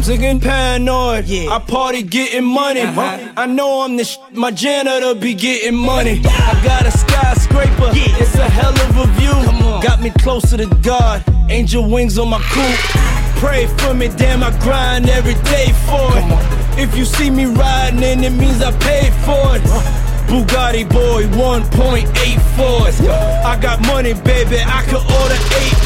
You 0.09 0.17
thinking 0.17 0.41
paranoid? 0.41 1.27
Yeah. 1.27 1.55
I 1.55 1.59
party 1.59 2.03
getting 2.03 2.43
money. 2.43 2.81
I 2.81 3.45
know 3.45 3.83
I'm 3.83 3.99
the 3.99 4.05
sh- 4.05 4.17
my 4.33 4.51
janitor 4.51 5.15
be 5.15 5.35
getting 5.35 5.75
money. 5.75 6.23
I 6.25 6.59
got 6.65 6.87
a 6.87 6.91
skyscraper. 6.91 7.93
Yeah. 7.93 8.17
It's 8.17 8.35
a 8.37 8.49
hell 8.49 8.73
of 8.73 8.97
a 8.97 9.07
view. 9.21 9.37
Got 9.83 10.01
me 10.01 10.09
closer 10.21 10.57
to 10.57 10.67
God. 10.81 11.23
Angel 11.51 11.87
wings 11.87 12.19
on 12.19 12.31
my 12.31 12.41
coupe. 12.41 12.79
Pray 13.37 13.67
for 13.67 13.93
me, 13.93 14.09
damn, 14.17 14.43
I 14.43 14.49
grind 14.61 15.11
every 15.11 15.35
day 15.45 15.75
for 15.85 16.09
it. 16.17 16.25
If 16.79 16.97
you 16.97 17.05
see 17.05 17.29
me 17.29 17.45
riding, 17.45 18.01
then 18.01 18.25
it 18.25 18.33
means 18.33 18.63
I 18.63 18.73
paid 18.79 19.13
for 19.29 19.57
it. 19.57 19.63
Bugatti 20.27 20.89
boy 20.89 21.25
1.84. 21.37 23.45
I 23.45 23.59
got 23.61 23.83
money, 23.83 24.15
baby, 24.15 24.57
I 24.59 24.83
could 24.89 25.05
order 25.05 25.37
eight 25.61 25.77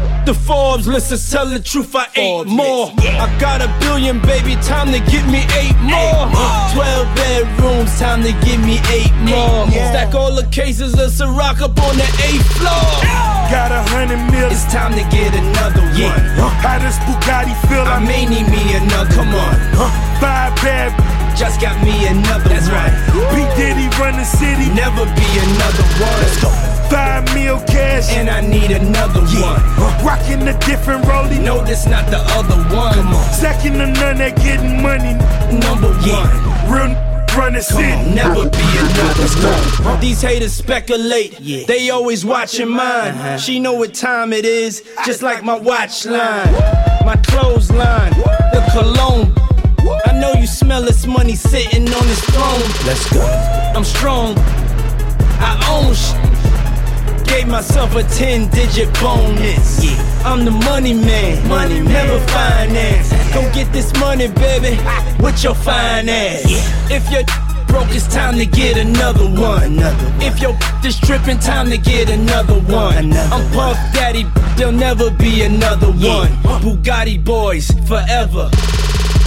more. 0.00 0.05
The 0.26 0.34
Forbes 0.34 0.88
list 0.88 1.10
says 1.10 1.30
tell 1.30 1.46
the 1.46 1.60
truth, 1.60 1.94
I 1.94 2.08
ate 2.16 2.48
more. 2.48 2.90
I 2.98 3.30
got 3.38 3.62
a 3.62 3.70
billion, 3.78 4.18
baby, 4.22 4.56
time 4.58 4.90
to 4.90 4.98
get 4.98 5.22
me 5.30 5.46
eight 5.54 5.78
more. 5.86 6.26
Twelve 6.74 7.06
bedrooms, 7.14 7.94
time 7.94 8.26
to 8.26 8.34
give 8.42 8.58
me 8.58 8.82
eight 8.90 9.14
more. 9.22 9.70
Stack 9.70 10.16
all 10.16 10.34
the 10.34 10.42
cases 10.50 10.94
of 10.98 11.14
Ciroc 11.14 11.62
up 11.62 11.78
on 11.78 11.94
the 11.94 12.10
eighth 12.26 12.42
floor. 12.58 12.90
Got 13.54 13.70
a 13.70 13.86
hundred 13.94 14.18
million. 14.34 14.50
It's 14.50 14.66
time 14.66 14.98
to 14.98 15.04
get 15.14 15.30
another 15.30 15.86
one. 15.94 16.18
I 16.42 16.50
How 16.58 16.78
does 16.82 16.98
Bugatti 17.06 17.54
feel? 17.70 17.86
I 17.86 18.02
may 18.02 18.26
need 18.26 18.50
me 18.50 18.74
another. 18.74 19.14
Come 19.14 19.28
on. 19.30 19.54
Huh? 19.78 20.18
Five 20.18 20.56
bad 20.58 21.15
Just 21.36 21.60
got 21.60 21.76
me 21.84 22.06
another. 22.06 22.48
That's 22.48 22.68
right. 22.70 22.92
P 23.32 23.44
Diddy 23.56 23.88
run 24.00 24.16
the 24.16 24.24
city. 24.24 24.72
Never 24.72 25.04
be 25.04 25.28
another 25.36 25.86
one. 26.00 26.18
Let's 26.24 26.40
go. 26.40 26.48
Five 26.88 27.24
mil 27.34 27.58
cash. 27.66 28.10
And 28.10 28.30
I 28.30 28.40
need 28.40 28.70
another 28.70 29.20
one. 29.20 29.60
Rocking 30.04 30.42
a 30.48 30.58
different 30.60 31.04
rollie. 31.04 31.42
No, 31.42 31.62
this 31.64 31.86
not 31.86 32.10
the 32.10 32.18
other 32.38 32.56
one. 32.74 32.94
Come 32.94 33.14
on. 33.14 33.32
Second 33.32 33.74
to 33.74 33.86
none 33.86 34.20
at 34.20 34.36
getting 34.36 34.80
money. 34.82 35.14
Number 35.60 35.92
one. 36.08 36.72
Real 36.72 37.06
run 37.36 37.52
the 37.52 37.62
city. 37.62 37.92
on, 37.92 38.14
never 38.14 38.48
be 38.48 38.66
another. 38.78 39.84
One. 39.84 40.00
These 40.00 40.22
haters 40.22 40.52
speculate, 40.52 41.38
they 41.66 41.90
always 41.90 42.24
watching 42.24 42.68
mine. 42.68 43.14
Uh-huh. 43.14 43.38
She 43.38 43.60
know 43.60 43.74
what 43.74 43.94
time 43.94 44.32
it 44.32 44.44
is, 44.44 44.82
just 45.04 45.22
like 45.22 45.44
my 45.44 45.56
watch 45.56 46.06
line, 46.06 46.52
my 47.04 47.16
clothes 47.26 47.70
line, 47.70 48.12
the 48.12 48.66
cologne. 48.72 49.45
I 50.16 50.18
know 50.18 50.32
you 50.32 50.46
smell 50.46 50.80
this 50.80 51.06
money 51.06 51.34
sitting 51.34 51.82
on 51.92 52.06
this 52.06 52.24
throne. 52.30 52.62
Let's 52.86 53.12
go. 53.12 53.20
I'm 53.76 53.84
strong. 53.84 54.34
I 55.38 55.52
own 55.68 55.92
shit. 55.92 57.26
Gave 57.28 57.48
myself 57.48 57.94
a 57.96 58.02
10 58.02 58.48
digit 58.48 58.88
bonus. 58.94 59.84
I'm 60.24 60.46
the 60.46 60.52
money 60.52 60.94
man, 60.94 61.46
money 61.46 61.80
never 61.80 62.18
finance. 62.28 63.12
Go 63.34 63.42
get 63.52 63.70
this 63.74 63.92
money, 64.00 64.28
baby, 64.28 64.80
with 65.22 65.44
your 65.44 65.54
finance. 65.54 66.46
If 66.90 67.10
you're 67.12 67.24
broke, 67.66 67.94
it's 67.94 68.08
time 68.08 68.38
to 68.38 68.46
get 68.46 68.78
another 68.78 69.26
one. 69.26 69.76
If 70.22 70.40
your 70.40 70.56
is 70.82 70.98
tripping, 70.98 71.40
time 71.40 71.68
to 71.68 71.76
get 71.76 72.08
another 72.08 72.58
one. 72.60 73.12
I'm 73.12 73.52
Puff 73.52 73.76
Daddy, 73.92 74.24
there'll 74.56 74.72
never 74.72 75.10
be 75.10 75.42
another 75.42 75.88
one. 75.88 76.32
Bugatti 76.62 77.22
boys, 77.22 77.70
forever. 77.86 78.48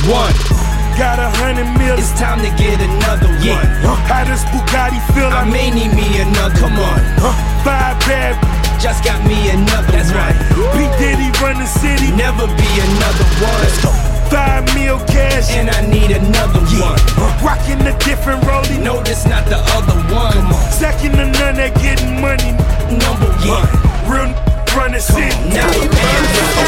One. 0.09 0.78
Got 0.97 1.19
a 1.19 1.29
hundred 1.39 1.69
mil. 1.77 1.95
It's 1.97 2.11
time 2.19 2.39
to 2.43 2.51
get 2.59 2.79
another 2.79 3.31
one. 3.45 3.67
How 4.07 4.23
does 4.25 4.43
Bugatti 4.51 4.99
feel? 5.13 5.31
I 5.31 5.45
may 5.47 5.71
need 5.71 5.93
me 5.95 6.07
another. 6.19 6.55
Come 6.59 6.75
on. 6.75 6.99
Five 7.63 7.99
bad. 8.07 8.35
Just 8.79 9.03
got 9.03 9.19
me 9.27 9.49
another. 9.51 9.91
That's 9.91 10.11
right. 10.11 10.35
P 10.75 10.87
Diddy 10.99 11.31
run 11.39 11.59
the 11.59 11.67
city. 11.67 12.11
Never 12.15 12.47
be 12.47 12.69
another 12.83 13.27
one. 13.39 13.59
Let's 13.63 13.79
go. 13.83 13.91
Five 14.27 14.67
mil 14.75 14.99
cash. 15.07 15.51
And 15.55 15.69
I 15.71 15.87
need 15.87 16.11
another 16.11 16.63
one. 16.79 16.99
Rocking 17.39 17.79
a 17.87 17.95
different 18.03 18.43
rollie. 18.43 18.79
No, 18.83 18.99
this 19.03 19.25
not 19.25 19.47
the 19.47 19.59
other 19.75 19.95
one. 20.11 20.35
Second 20.71 21.15
to 21.15 21.31
none 21.39 21.59
at 21.59 21.75
getting 21.79 22.19
money. 22.19 22.51
Number 22.91 23.31
one. 23.47 23.67
Real 24.07 24.31
run 24.75 24.91
the 24.91 24.99
city. 24.99 25.31
Never 25.47 25.79
be 25.79 26.03
another. 26.19 26.67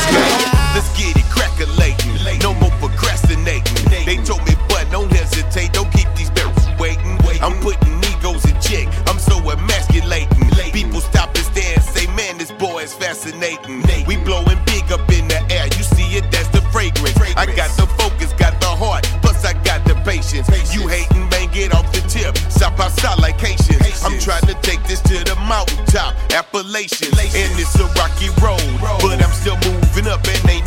Let's 0.71 0.87
get 0.95 1.19
it 1.19 1.27
crackalating. 1.27 2.15
No 2.43 2.53
more 2.55 2.71
procrastinating. 2.79 3.80
They 4.11 4.17
told 4.25 4.43
me, 4.43 4.51
but 4.67 4.91
don't 4.91 5.09
hesitate. 5.09 5.71
Don't 5.71 5.89
keep 5.93 6.09
these 6.17 6.29
barrels 6.31 6.67
waiting. 6.77 7.15
I'm 7.39 7.55
putting 7.61 7.95
egos 8.11 8.43
in 8.43 8.59
check. 8.59 8.91
I'm 9.07 9.17
so 9.17 9.39
emasculating. 9.39 10.51
People 10.73 10.99
stop 10.99 11.29
and 11.33 11.45
stare 11.47 11.75
and 11.75 11.81
say, 11.81 12.07
man, 12.07 12.37
this 12.37 12.51
boy 12.51 12.83
is 12.83 12.93
fascinating. 12.93 13.87
We 14.05 14.17
blowing 14.17 14.59
big 14.65 14.91
up 14.91 15.07
in 15.15 15.29
the 15.29 15.39
air. 15.49 15.67
You 15.77 15.83
see 15.95 16.19
it, 16.19 16.29
that's 16.29 16.49
the 16.49 16.59
fragrance. 16.75 17.15
I 17.37 17.45
got 17.55 17.71
the 17.77 17.87
focus, 17.95 18.33
got 18.33 18.59
the 18.59 18.67
heart, 18.67 19.07
plus 19.23 19.45
I 19.45 19.53
got 19.63 19.87
the 19.87 19.95
patience. 20.03 20.51
You 20.75 20.89
hating, 20.89 21.29
man, 21.29 21.47
get 21.53 21.73
off 21.73 21.89
the 21.93 22.01
tip. 22.01 22.35
Stop 22.51 22.81
outside 22.81 23.17
like 23.19 23.39
Haitians. 23.39 24.03
I'm 24.03 24.19
trying 24.19 24.43
to 24.47 24.55
take 24.59 24.83
this 24.83 24.99
to 25.07 25.23
the 25.23 25.35
mountaintop, 25.47 26.15
Appalachians. 26.35 27.15
And 27.15 27.51
it's 27.55 27.79
a 27.79 27.87
rocky 27.95 28.27
road, 28.43 28.59
but 28.99 29.23
I'm 29.23 29.31
still 29.31 29.55
moving 29.71 30.07
up 30.11 30.19
and 30.27 30.49
ain't 30.49 30.60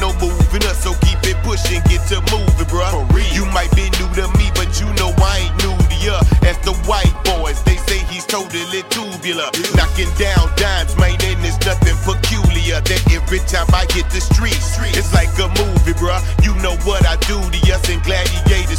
tubular. 9.24 9.48
Knocking 9.74 10.12
down 10.18 10.52
dimes, 10.56 10.96
man, 10.96 11.16
it's 11.40 11.58
nothing 11.64 11.96
peculiar. 12.04 12.80
That 12.80 13.00
every 13.12 13.40
time 13.48 13.66
I 13.72 13.86
hit 13.92 14.08
the 14.10 14.20
streets, 14.20 14.76
it's 14.96 15.12
like 15.12 15.32
a 15.40 15.48
movie, 15.48 15.96
bruh. 15.96 16.20
You 16.44 16.54
know 16.60 16.76
what 16.84 17.06
I 17.06 17.16
do 17.24 17.40
to 17.40 17.72
us 17.72 17.88
in 17.88 18.00
Gladiator 18.00 18.73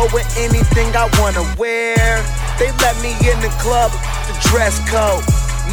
go 0.00 0.14
with 0.14 0.28
anything 0.38 0.88
I 0.96 1.08
wanna 1.20 1.44
wear. 1.58 2.24
They 2.58 2.72
let 2.80 2.96
me 3.04 3.12
in 3.28 3.38
the 3.44 3.52
club, 3.60 3.92
the 4.28 4.34
dress 4.48 4.80
code. 4.88 5.24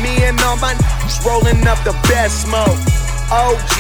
Me 0.04 0.24
and 0.24 0.40
all 0.42 0.58
my 0.58 0.74
niggas 0.74 1.24
rolling 1.26 1.66
up 1.68 1.80
the 1.84 1.96
best 2.12 2.44
smoke. 2.44 2.80
OG 3.32 3.76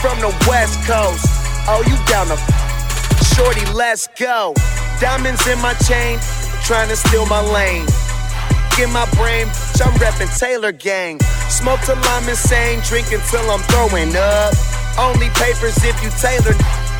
from 0.00 0.20
the 0.20 0.32
West 0.48 0.76
Coast. 0.86 1.24
Oh, 1.68 1.82
you 1.86 1.96
down 2.10 2.28
the 2.28 2.36
f- 2.36 3.34
shorty? 3.34 3.64
Let's 3.72 4.08
go. 4.18 4.54
Diamonds 5.00 5.46
in 5.46 5.58
my 5.60 5.74
chain, 5.88 6.18
trying 6.64 6.88
to 6.88 6.96
steal 6.96 7.26
my 7.26 7.40
lane. 7.40 7.86
In 8.80 8.90
my 8.90 9.06
brain, 9.16 9.46
I'm 9.84 9.94
reppin' 10.00 10.32
Taylor 10.38 10.72
Gang. 10.72 11.20
Smoke 11.48 11.80
till 11.84 11.96
I'm 12.14 12.28
insane, 12.28 12.80
drinking 12.88 13.20
till 13.30 13.48
I'm 13.50 13.62
throwing 13.70 14.14
up. 14.16 14.54
Only 14.98 15.28
papers 15.30 15.76
if 15.84 15.96
you 16.02 16.10
Taylor, 16.20 16.54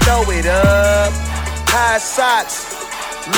throw 0.04 0.22
it 0.30 0.46
up. 0.46 1.31
High 1.72 1.96
socks, 1.96 2.68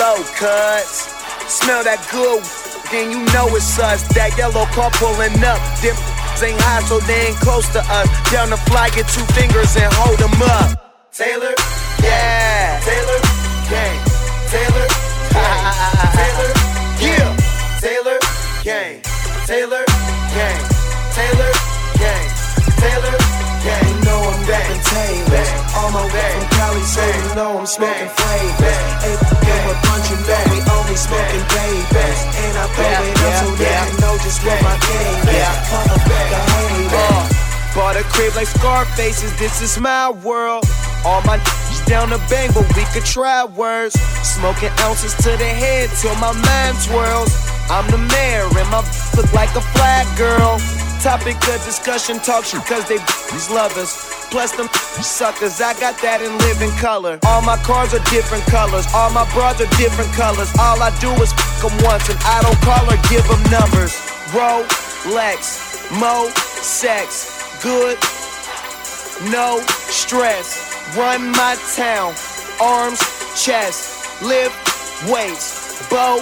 low 0.02 0.18
cuts. 0.34 1.06
Smell 1.46 1.86
that 1.86 2.02
good, 2.10 2.42
then 2.90 3.14
you 3.14 3.22
know 3.30 3.46
it's 3.54 3.78
us. 3.78 4.02
That 4.18 4.34
yellow 4.36 4.66
car 4.74 4.90
pulling 4.98 5.38
up. 5.46 5.62
Them 5.78 5.94
ain't 6.42 6.58
high, 6.58 6.82
so 6.82 6.98
they 7.06 7.30
ain't 7.30 7.38
close 7.38 7.70
to 7.78 7.80
us. 7.80 8.10
Down 8.34 8.50
the 8.50 8.58
fly, 8.66 8.90
get 8.90 9.06
two 9.06 9.22
fingers 9.38 9.70
and 9.78 9.86
hold 9.94 10.18
them 10.18 10.34
up. 10.42 10.74
Taylor, 11.14 11.54
yeah. 12.02 12.82
Taylor, 12.82 13.20
gang. 13.70 13.98
Taylor, 14.50 14.86
gang. 15.30 15.62
Taylor, 16.18 16.50
yeah. 16.98 17.30
Taylor, 17.78 18.18
gang. 18.66 18.98
Taylor, 19.46 19.84
gang. 20.34 20.58
Taylor, 21.14 21.52
gang. 22.02 22.26
Taylor, 22.82 23.14
gang. 23.14 23.14
You 23.14 23.20
know 23.20 23.23
Taylor. 24.94 25.46
All 25.74 25.90
my 25.90 26.06
way 26.06 26.30
from 26.38 26.46
Cali, 26.54 26.84
so 26.86 27.02
you 27.02 27.34
know 27.34 27.58
I'm 27.58 27.66
smoking 27.66 28.10
flavors. 28.14 28.78
Ain't 29.02 29.66
a 29.66 29.74
bunch, 29.82 30.06
you 30.10 30.18
know 30.22 30.42
we 30.54 30.58
only 30.70 30.94
smoking 30.94 31.46
babies. 31.50 32.20
And 32.38 32.54
I 32.54 32.64
throw 32.70 32.86
it 32.86 33.18
up 33.26 33.34
so 33.42 33.48
they 33.58 33.74
can 33.74 33.96
know 33.98 34.14
just 34.22 34.38
what 34.46 34.58
my 34.62 34.76
game 34.86 35.26
is. 35.34 35.54
Back 36.06 36.30
of 36.30 36.46
haters. 36.54 37.44
Bought 37.74 37.96
a 37.98 38.04
crib 38.14 38.36
like 38.36 38.46
Scarface's, 38.46 39.34
this 39.36 39.60
is 39.60 39.80
my 39.80 40.10
world. 40.22 40.62
All 41.04 41.20
my 41.26 41.42
down 41.86 42.08
the 42.10 42.22
bang, 42.30 42.50
but 42.54 42.64
we 42.76 42.84
could 42.94 43.04
try 43.04 43.44
words. 43.44 43.98
Smoking 44.22 44.70
ounces 44.80 45.12
to 45.26 45.30
the 45.36 45.50
head 45.50 45.90
till 46.00 46.14
my 46.16 46.32
mind 46.32 46.78
twirls. 46.86 47.34
I'm 47.68 47.84
the 47.90 47.98
mayor 47.98 48.46
and 48.46 48.70
my 48.70 48.80
look 49.16 49.30
like 49.34 49.50
a 49.56 49.60
flag 49.74 50.06
girl. 50.16 50.60
Topic 51.02 51.36
of 51.36 51.60
discussion, 51.66 52.20
talk 52.20 52.44
shit 52.44 52.64
cause 52.64 52.86
they 52.88 52.98
these 53.32 53.50
lovers. 53.50 54.13
Plus 54.30 54.52
them 54.56 54.68
suckers, 55.02 55.60
I 55.60 55.78
got 55.78 55.96
that 56.02 56.22
in 56.22 56.36
living 56.38 56.70
color. 56.78 57.18
All 57.26 57.42
my 57.42 57.56
cars 57.62 57.94
are 57.94 58.04
different 58.10 58.44
colors, 58.46 58.86
all 58.94 59.10
my 59.10 59.24
bras 59.32 59.60
are 59.60 59.70
different 59.76 60.12
colors. 60.12 60.50
All 60.58 60.80
I 60.82 60.90
do 61.00 61.10
is 61.22 61.32
fuck 61.32 61.70
them 61.70 61.76
once 61.84 62.08
and 62.08 62.18
I 62.24 62.42
don't 62.42 62.60
call 62.62 62.84
or 62.86 62.98
give 63.08 63.24
them 63.28 63.42
numbers. 63.50 63.92
Rolex, 64.34 65.64
Mo, 66.00 66.28
sex, 66.60 67.60
good, 67.62 67.98
no 69.30 69.60
stress. 69.92 70.72
Run 70.96 71.30
my 71.32 71.56
town, 71.76 72.14
arms, 72.60 73.00
chest, 73.36 74.22
lift 74.22 74.54
weights, 75.08 75.88
bow, 75.90 76.18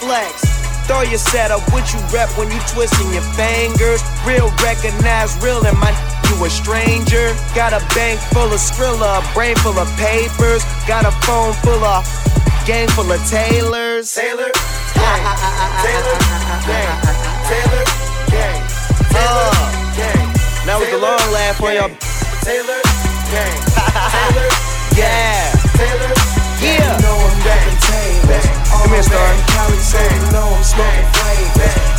flex. 0.00 0.48
Throw 0.86 1.02
your 1.02 1.18
setup, 1.18 1.60
what 1.72 1.92
you 1.92 2.00
rep 2.12 2.28
when 2.36 2.50
you 2.50 2.58
twisting 2.68 3.12
your 3.12 3.22
fingers. 3.38 4.02
Real 4.26 4.50
recognize 4.62 5.36
real 5.42 5.64
and 5.64 5.78
my 5.78 6.11
you 6.36 6.44
a 6.44 6.50
stranger. 6.50 7.34
Got 7.54 7.72
a 7.72 7.80
bank 7.94 8.20
full 8.32 8.52
of 8.52 8.60
Skrilla, 8.60 9.20
a 9.20 9.34
brain 9.34 9.56
full 9.56 9.78
of 9.78 9.88
papers. 9.96 10.64
Got 10.86 11.04
a 11.04 11.12
phone 11.26 11.52
full 11.64 11.84
of 11.84 12.04
gang 12.66 12.88
full 12.88 13.10
of 13.10 13.20
tailors. 13.28 14.14
Taylor, 14.14 14.50
gang, 14.94 15.22
Taylor, 15.84 16.18
gang, 16.66 16.92
Taylor, 17.48 17.84
gang, 18.30 18.60
Taylor, 19.12 19.50
uh. 19.50 19.96
gang. 19.96 20.26
That 20.66 20.76
was 20.78 20.88
the 20.90 20.98
long 20.98 21.32
laugh 21.32 21.56
for 21.56 21.72
y'all. 21.72 21.90
Taylor, 22.42 22.80
gang, 23.30 23.58
Taylor, 24.14 24.48
yeah, 24.96 25.52
Taylor, 25.76 26.41
yeah. 26.62 26.96
You 26.96 27.02
know 27.02 27.16
I'm 27.18 27.36
rapping 27.42 27.78
Taylor. 27.82 28.42
All 28.72 28.86
Come 28.86 28.92
here, 28.94 29.02
Star. 29.04 29.28
Cali, 29.52 29.78
so 29.82 29.98
you 30.00 30.22
know 30.32 30.46
I'm 30.48 30.64
smoking. 30.64 31.08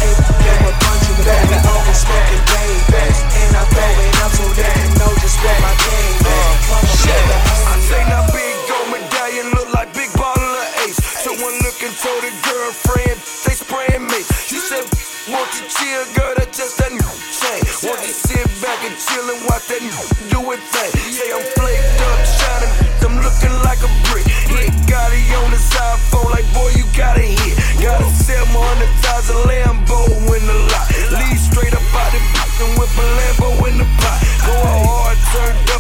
Ain't 0.04 0.19
give 0.43 0.60
a 0.67 0.71
bunch, 0.84 1.04
you 1.08 1.15
know 1.23 1.39
we 1.52 1.58
only 1.60 1.95
smoking 1.95 2.43
babies. 2.49 3.17
And 3.43 3.52
I 3.56 3.63
throw 3.71 3.91
it 4.04 4.15
up 4.23 4.32
so 4.34 4.45
they 4.56 4.67
can 4.71 4.89
know 4.99 5.12
just 5.19 5.38
what 5.43 5.58
my 5.63 5.73
game 5.84 6.17
is. 6.19 6.28
Uh, 6.28 6.52
Fuck 6.71 6.84
a 6.84 6.95
back 7.04 7.28
of 7.28 7.39
I 7.43 7.76
haters. 7.76 7.88
say 7.88 8.02
big 8.36 8.56
gold 8.67 8.88
medallion 8.91 9.47
look 9.56 9.69
like 9.76 9.89
big 9.93 10.12
bottle 10.15 10.43
of 10.43 10.67
ace. 10.88 10.99
Someone 10.99 11.56
looking 11.63 11.93
told 11.99 12.21
the 12.23 12.32
girlfriend 12.47 13.17
they 13.47 13.56
spraying 13.56 14.06
me. 14.08 14.19
She 14.47 14.60
said, 14.60 14.84
won't 15.32 15.52
you 15.56 15.63
chill, 15.67 16.04
girl? 16.15 16.36
Just 16.54 16.78
that 16.78 16.91
new 16.93 17.13
chain. 17.34 17.65
Won't 17.82 17.97
you 18.06 18.13
sit 18.13 18.45
back 18.62 18.78
and 18.86 18.93
chill 18.93 19.26
and 19.26 19.41
watch 19.49 19.65
that 19.73 19.82
do 20.30 20.38
it 20.54 20.62
thing? 20.69 20.91
Say 21.10 21.34
I'm 21.34 21.41
flaked 21.58 21.83
700,000 28.73 29.36
Lambo 29.45 30.01
in 30.33 30.47
the 30.47 30.57
lot. 30.73 30.89
Lead 31.13 31.38
straight 31.38 31.73
up 31.73 31.93
out 31.93 32.09
the 32.09 32.17
box 32.33 32.57
and 32.59 32.73
whip 32.79 32.89
a 32.89 33.05
Lambo 33.21 33.69
in 33.69 33.77
the 33.77 33.86
pot. 34.01 34.17
Going 34.49 34.81
hard, 34.81 35.17
turned 35.29 35.72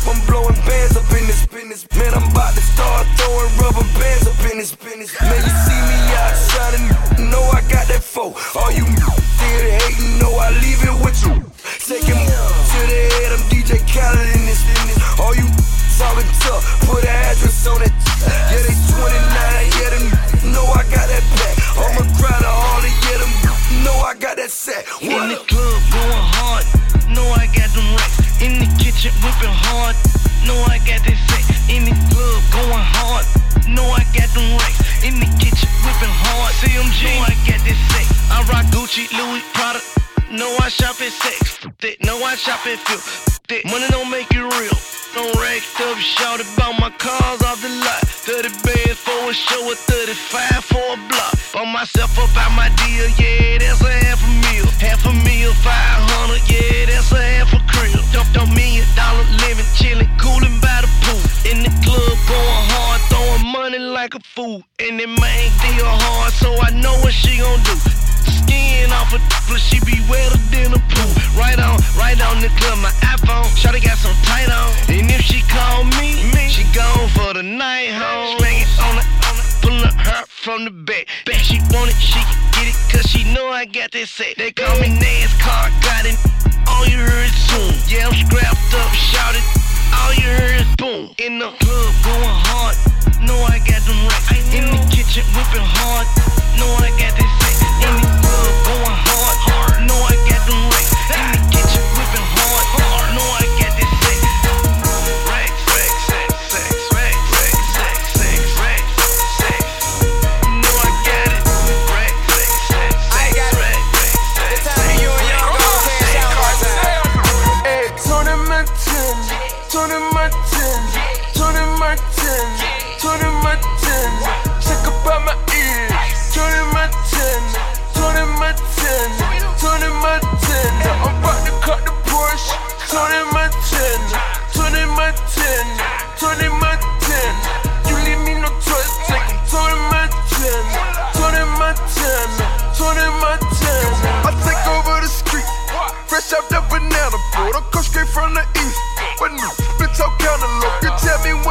Feel. 42.33 43.61
Money 43.69 43.85
don't 43.89 44.09
make 44.09 44.25
it 44.31 44.41
real. 44.41 44.77
Don't 45.13 45.35
racked 45.37 45.79
up, 45.85 45.97
shout 45.99 46.41
about 46.41 46.73
my 46.79 46.89
cars 46.97 47.43
off 47.43 47.61
the 47.61 47.69
lot. 47.69 48.01
30 48.25 48.49
bands 48.65 48.97
for 48.97 49.29
a 49.29 49.33
show, 49.33 49.71
a 49.71 49.75
35 49.75 50.65
for 50.65 50.81
a 50.81 50.97
block. 51.13 51.37
Bought 51.53 51.69
myself 51.69 52.17
up 52.17 52.35
out 52.35 52.49
my 52.57 52.73
deal, 52.81 53.05
yeah, 53.21 53.59
that's 53.59 53.81
a 53.81 53.93
half 54.05 54.17
a 54.25 54.31
meal. 54.49 54.65
Half 54.81 55.05
a 55.05 55.13
meal, 55.13 55.53
500, 55.53 56.41
yeah, 56.49 56.87
that's 56.89 57.11
a 57.11 57.21
half 57.21 57.53
a 57.53 57.61
crib. 57.69 58.01
Dump, 58.11 58.33
dump 58.33 58.49
million 58.55 58.87
dollar 58.95 59.29
living, 59.45 59.69
chillin', 59.77 60.09
coolin' 60.17 60.57
by 60.57 60.81
the 60.81 60.89
pool. 61.05 61.21
In 61.45 61.61
the 61.61 61.69
club, 61.85 62.17
going 62.25 62.65
hard, 62.73 63.01
throwing 63.13 63.45
money 63.53 63.77
like 63.77 64.15
a 64.15 64.19
fool. 64.19 64.63
I 83.83 83.87
got 83.87 84.05
set. 84.05 84.37
They 84.37 84.53
call 84.53 84.79
me 84.79 84.87
NASCAR, 84.87 85.81
got 85.83 86.05
it. 86.05 86.32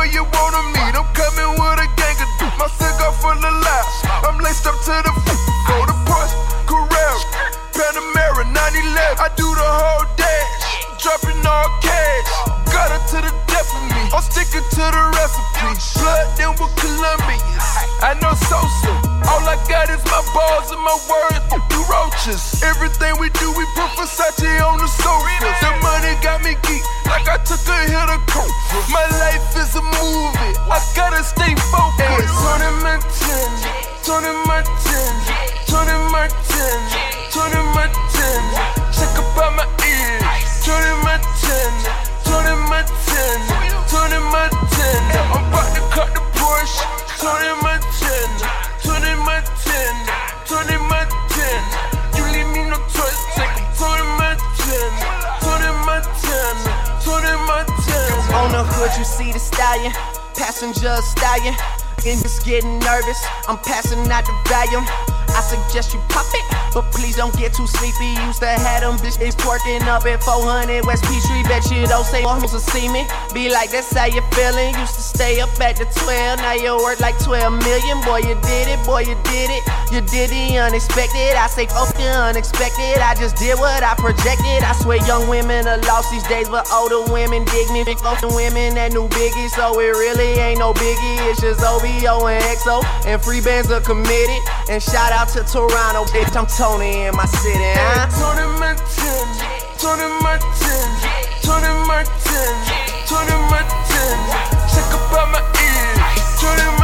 Where 0.03 0.11
you 0.11 0.27
wanna 0.35 0.63
meet. 0.75 0.95
I'm 0.99 1.07
coming 1.15 1.55
with 1.55 1.79
a 1.79 1.89
gang 1.95 2.19
of 2.19 2.31
dudes. 2.43 2.59
My 2.59 2.67
cigar 2.75 3.15
full 3.23 3.39
of 3.39 3.55
laughs. 3.63 3.97
I'm 4.27 4.39
laced 4.43 4.67
up 4.67 4.75
to 4.75 4.95
the 4.99 5.13
f- 5.15 5.47
Go 5.71 5.79
to 5.87 5.95
Porsche, 6.03 6.35
Carrera, 6.67 7.19
Panamera, 7.71 8.43
911. 8.51 9.23
I 9.23 9.31
do 9.39 9.47
the 9.47 9.63
whole 9.63 10.07
dash. 10.19 10.51
Dropping 10.99 11.39
all 11.47 11.71
cash. 11.87 12.31
Got 12.75 12.91
her 12.91 13.03
to 13.15 13.19
the 13.31 13.33
death 13.47 13.71
of 13.79 13.83
me. 13.95 14.03
I'm 14.11 14.23
sticking 14.27 14.67
to 14.75 14.85
the 14.91 15.03
recipe. 15.15 15.71
Blood 16.03 16.27
then 16.35 16.51
with 16.59 16.75
Colombians. 16.83 17.63
I 18.03 18.19
know 18.19 18.35
Sosa. 18.51 18.91
All 19.31 19.47
I 19.47 19.55
got 19.71 19.87
is 19.87 20.03
my 20.11 20.23
balls 20.35 20.67
and 20.75 20.83
my 20.83 20.99
words. 21.07 21.47
You 21.71 21.81
roaches. 21.87 22.43
Everything 22.67 23.15
we 23.23 23.31
do, 23.39 23.47
we 23.55 23.65
put 23.79 23.91
Versace 23.95 24.51
on 24.67 24.83
the 24.83 24.91
sofa. 24.91 25.31
The 25.63 25.71
money 25.79 26.19
got 26.27 26.43
me 26.43 26.59
geek, 26.67 26.83
like 27.23 27.41
I 27.41 27.45
took 27.45 27.63
a 27.69 27.79
hit 27.87 28.11
of 28.11 28.23
coke. 28.27 28.51
My 28.91 29.07
life 29.23 29.55
is 29.57 29.75
a 29.77 29.83
movie. 29.83 30.55
I 30.67 30.79
gotta 30.95 31.23
stay 31.23 31.55
focused. 31.71 32.35
Tony 32.43 32.71
Montana, 32.83 33.71
Tony 34.03 34.33
Montana, 34.47 35.37
Tony 35.67 35.97
Montana, 36.11 36.99
Tony 37.31 37.63
Montana. 37.75 38.63
Check 38.91 39.15
up 39.19 39.27
about 39.35 39.55
my 39.55 39.67
ears. 39.87 40.23
Tony 40.67 40.93
Montana, 41.07 41.93
Tony 42.27 42.55
Montana, 42.71 43.57
Tony 43.87 44.19
Montana. 44.19 45.19
I'm 45.31 45.47
about 45.47 45.69
to 45.75 45.83
cut 45.95 46.11
the 46.15 46.23
Porsche. 46.35 46.83
Tony 47.19 47.53
Montana, 47.63 48.49
Tony 48.83 49.15
Montana, 49.23 50.15
Tony 50.47 50.77
Montana. 50.91 51.13
You 51.43 51.79
leave 51.79 51.92
You 58.99 59.05
see 59.05 59.33
the 59.33 59.39
stallion, 59.39 59.93
passenger 60.35 60.97
stallion. 60.97 61.55
And 62.05 62.21
just 62.21 62.45
getting 62.45 62.79
nervous, 62.81 63.25
I'm 63.49 63.59
passing 63.59 64.11
out 64.11 64.27
the 64.27 64.35
volume. 64.49 65.12
I 65.33 65.41
suggest 65.41 65.95
you 65.95 66.01
pop 66.09 66.27
it, 66.33 66.45
but 66.75 66.91
please 66.93 67.17
don't 67.17 67.35
get 67.37 67.55
too 67.55 67.67
sleepy. 67.67 68.17
Used 68.27 68.41
to 68.41 68.49
have 68.49 68.83
them 68.83 68.97
bitches 68.99 69.37
twerking 69.37 69.83
up 69.89 70.05
at 70.07 70.23
400 70.23 70.85
West 70.85 71.05
Peachtree. 71.05 71.43
Bet 71.49 71.65
you 71.71 71.87
don't 71.87 72.05
say 72.05 72.25
one 72.25 72.41
to 72.43 72.61
see 72.61 72.89
me. 72.89 73.07
Be 73.33 73.49
like, 73.49 73.71
that's 73.71 73.93
how 73.93 74.07
you 74.07 74.23
feeling. 74.33 74.75
Used 74.77 74.95
to 74.95 75.03
stay 75.03 75.41
up 75.41 75.53
at 75.61 75.77
the 75.77 75.85
12, 75.85 76.39
now 76.41 76.53
you're 76.53 76.79
worth 76.79 77.01
like 77.01 77.19
12 77.21 77.53
million. 77.65 78.01
Boy, 78.05 78.25
you 78.25 78.37
did 78.45 78.69
it, 78.69 78.81
boy, 78.85 79.03
you 79.05 79.17
did 79.25 79.49
it. 79.51 79.63
You 79.93 80.01
did 80.01 80.31
the 80.33 80.59
unexpected. 80.59 81.37
I 81.37 81.47
say, 81.49 81.67
fuck 81.67 81.93
the 81.97 82.09
unexpected. 82.09 83.01
I 83.01 83.15
just 83.15 83.37
did 83.37 83.59
what 83.59 83.83
I 83.83 83.95
projected. 83.97 84.65
I 84.65 84.73
swear, 84.81 84.97
young 85.05 85.29
women 85.29 85.69
are 85.69 85.79
lost 85.85 86.11
these 86.11 86.27
days, 86.29 86.49
but 86.49 86.65
older 86.73 87.05
women 87.13 87.45
dig 87.45 87.69
me. 87.71 87.85
Big 87.85 88.01
women 88.33 88.75
that 88.75 88.93
new 88.93 89.09
biggie, 89.09 89.49
so 89.53 89.79
it 89.81 89.93
really 89.93 90.41
ain't 90.41 90.59
no 90.59 90.73
biggie. 90.73 91.17
It's 91.29 91.41
just 91.41 91.61
OVO 91.61 92.27
and 92.27 92.43
XO, 92.57 92.81
and 93.05 93.21
free 93.21 93.41
bands 93.41 93.71
are 93.71 93.81
committed. 93.81 94.41
And 94.69 94.83
shout 94.83 95.13
out 95.23 95.29
to 95.29 95.45
Toronto, 95.45 96.03
bitch. 96.11 96.35
I'm 96.35 96.47
Tony 96.47 97.07
in 97.07 97.15
my 97.15 97.27
city. 97.27 97.71
Huh? 97.79 98.11
Tony 98.19 98.43
Montana, 98.59 99.47
Tony 99.79 100.09
Montana, 100.19 101.15
Tony 101.47 101.71
Montana, 101.87 102.75
Tony 103.07 103.37
Montana. 103.47 104.39
Check 104.67 104.91
about 104.91 105.31
my 105.31 105.39
ears. 105.63 106.03
Tony 106.43 106.67
Montana, 106.67 106.82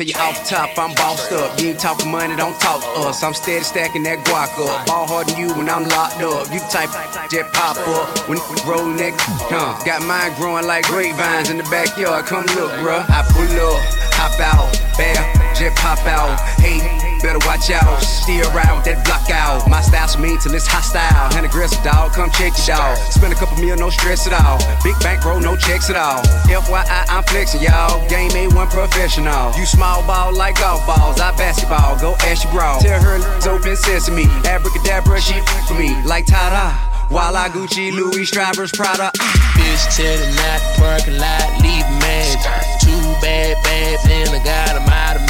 Tell 0.00 0.08
you 0.08 0.14
off 0.14 0.48
top, 0.48 0.78
I'm 0.78 0.94
bossed 0.94 1.30
up. 1.30 1.60
You 1.60 1.68
ain't 1.68 1.78
talking 1.78 2.10
money, 2.10 2.34
don't 2.34 2.58
talk 2.58 2.82
us. 3.04 3.22
I'm 3.22 3.34
steady 3.34 3.62
stacking 3.62 4.02
that 4.04 4.24
guac 4.24 4.48
up. 4.56 4.86
Ball 4.86 5.06
harder 5.06 5.32
than 5.32 5.38
you 5.38 5.52
when 5.52 5.68
I'm 5.68 5.84
locked 5.92 6.22
up. 6.22 6.50
You 6.50 6.58
type 6.72 6.88
jet 7.28 7.52
pop 7.52 7.76
up 7.76 8.26
when 8.26 8.38
rolling 8.64 8.96
that 8.96 9.12
huh. 9.52 9.76
Got 9.84 10.00
mine 10.08 10.32
growing 10.40 10.64
like 10.64 10.86
grapevines 10.86 11.50
in 11.50 11.58
the 11.58 11.64
backyard. 11.64 12.24
Come 12.24 12.46
look, 12.56 12.72
bruh. 12.80 13.04
I 13.12 13.20
pull 13.28 13.44
up, 13.44 13.76
hop 14.16 14.40
out, 14.40 14.72
bam, 14.96 15.20
jet 15.54 15.76
pop 15.76 16.00
out. 16.06 16.40
Hey, 16.56 16.80
better 17.22 17.38
watch 17.46 17.70
out. 17.70 18.00
Steer 18.02 18.44
around 18.52 18.84
that 18.84 19.04
block 19.04 19.30
out. 19.30 19.68
My 19.68 19.80
style's 19.80 20.18
mean 20.18 20.38
till 20.40 20.54
it's 20.54 20.66
hostile. 20.66 21.30
And 21.36 21.46
aggressive 21.46 21.82
dog, 21.84 22.12
come 22.12 22.30
check 22.30 22.52
it 22.56 22.68
out. 22.68 22.96
Spend 23.12 23.32
a 23.32 23.36
couple 23.36 23.56
mil, 23.62 23.76
no 23.76 23.90
stress 23.90 24.26
at 24.26 24.34
all. 24.34 24.58
Big 24.82 24.98
bank 25.00 25.24
roll, 25.24 25.40
no 25.40 25.56
checks 25.56 25.90
at 25.90 25.96
all. 25.96 26.22
FYI, 26.48 27.04
I'm 27.08 27.22
flexing, 27.24 27.62
y'all. 27.62 28.00
Game 28.08 28.30
A1 28.30 28.70
professional. 28.70 29.52
You 29.56 29.66
small 29.66 30.02
ball 30.06 30.34
like 30.34 30.58
golf 30.58 30.86
balls. 30.86 31.20
I 31.20 31.30
basketball, 31.36 31.98
go 32.00 32.16
ask 32.26 32.44
your 32.44 32.52
bra. 32.52 32.78
Tell 32.80 33.00
her 33.00 33.20
it's 33.36 33.46
open 33.46 33.76
sesame. 33.76 34.26
Abracadabra, 34.44 35.20
she 35.20 35.38
for 35.68 35.74
me 35.74 35.94
like 36.04 36.26
Tada. 36.26 36.90
While 37.10 37.36
I 37.36 37.48
Gucci, 37.48 37.90
Louis, 37.90 38.24
Strivers, 38.24 38.70
Prada. 38.70 39.10
Ah. 39.18 39.40
Bitch 39.58 39.96
telling 39.96 40.34
not 40.36 40.60
the 40.62 40.70
parking 40.78 41.18
lot, 41.18 41.42
leave 41.60 41.84
magic. 41.98 42.40
Too 42.80 43.02
bad, 43.20 43.56
bad, 43.64 43.98
then 44.06 44.28
I 44.28 44.44
got 44.44 44.76
'em 44.76 44.88
out 44.88 45.16
of 45.16 45.29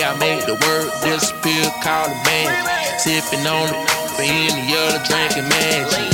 way 0.00 0.06
I 0.06 0.16
make 0.18 0.46
the 0.46 0.54
word 0.54 0.88
disappear, 1.04 1.64
call 1.82 2.08
it 2.08 2.16
magic. 2.24 3.00
Sipping 3.00 3.46
on 3.46 3.68
it, 3.68 3.76
but 4.16 4.24
in 4.24 4.48
the 4.48 4.76
other 4.80 5.02
drinking 5.04 5.48
magic. 5.48 6.12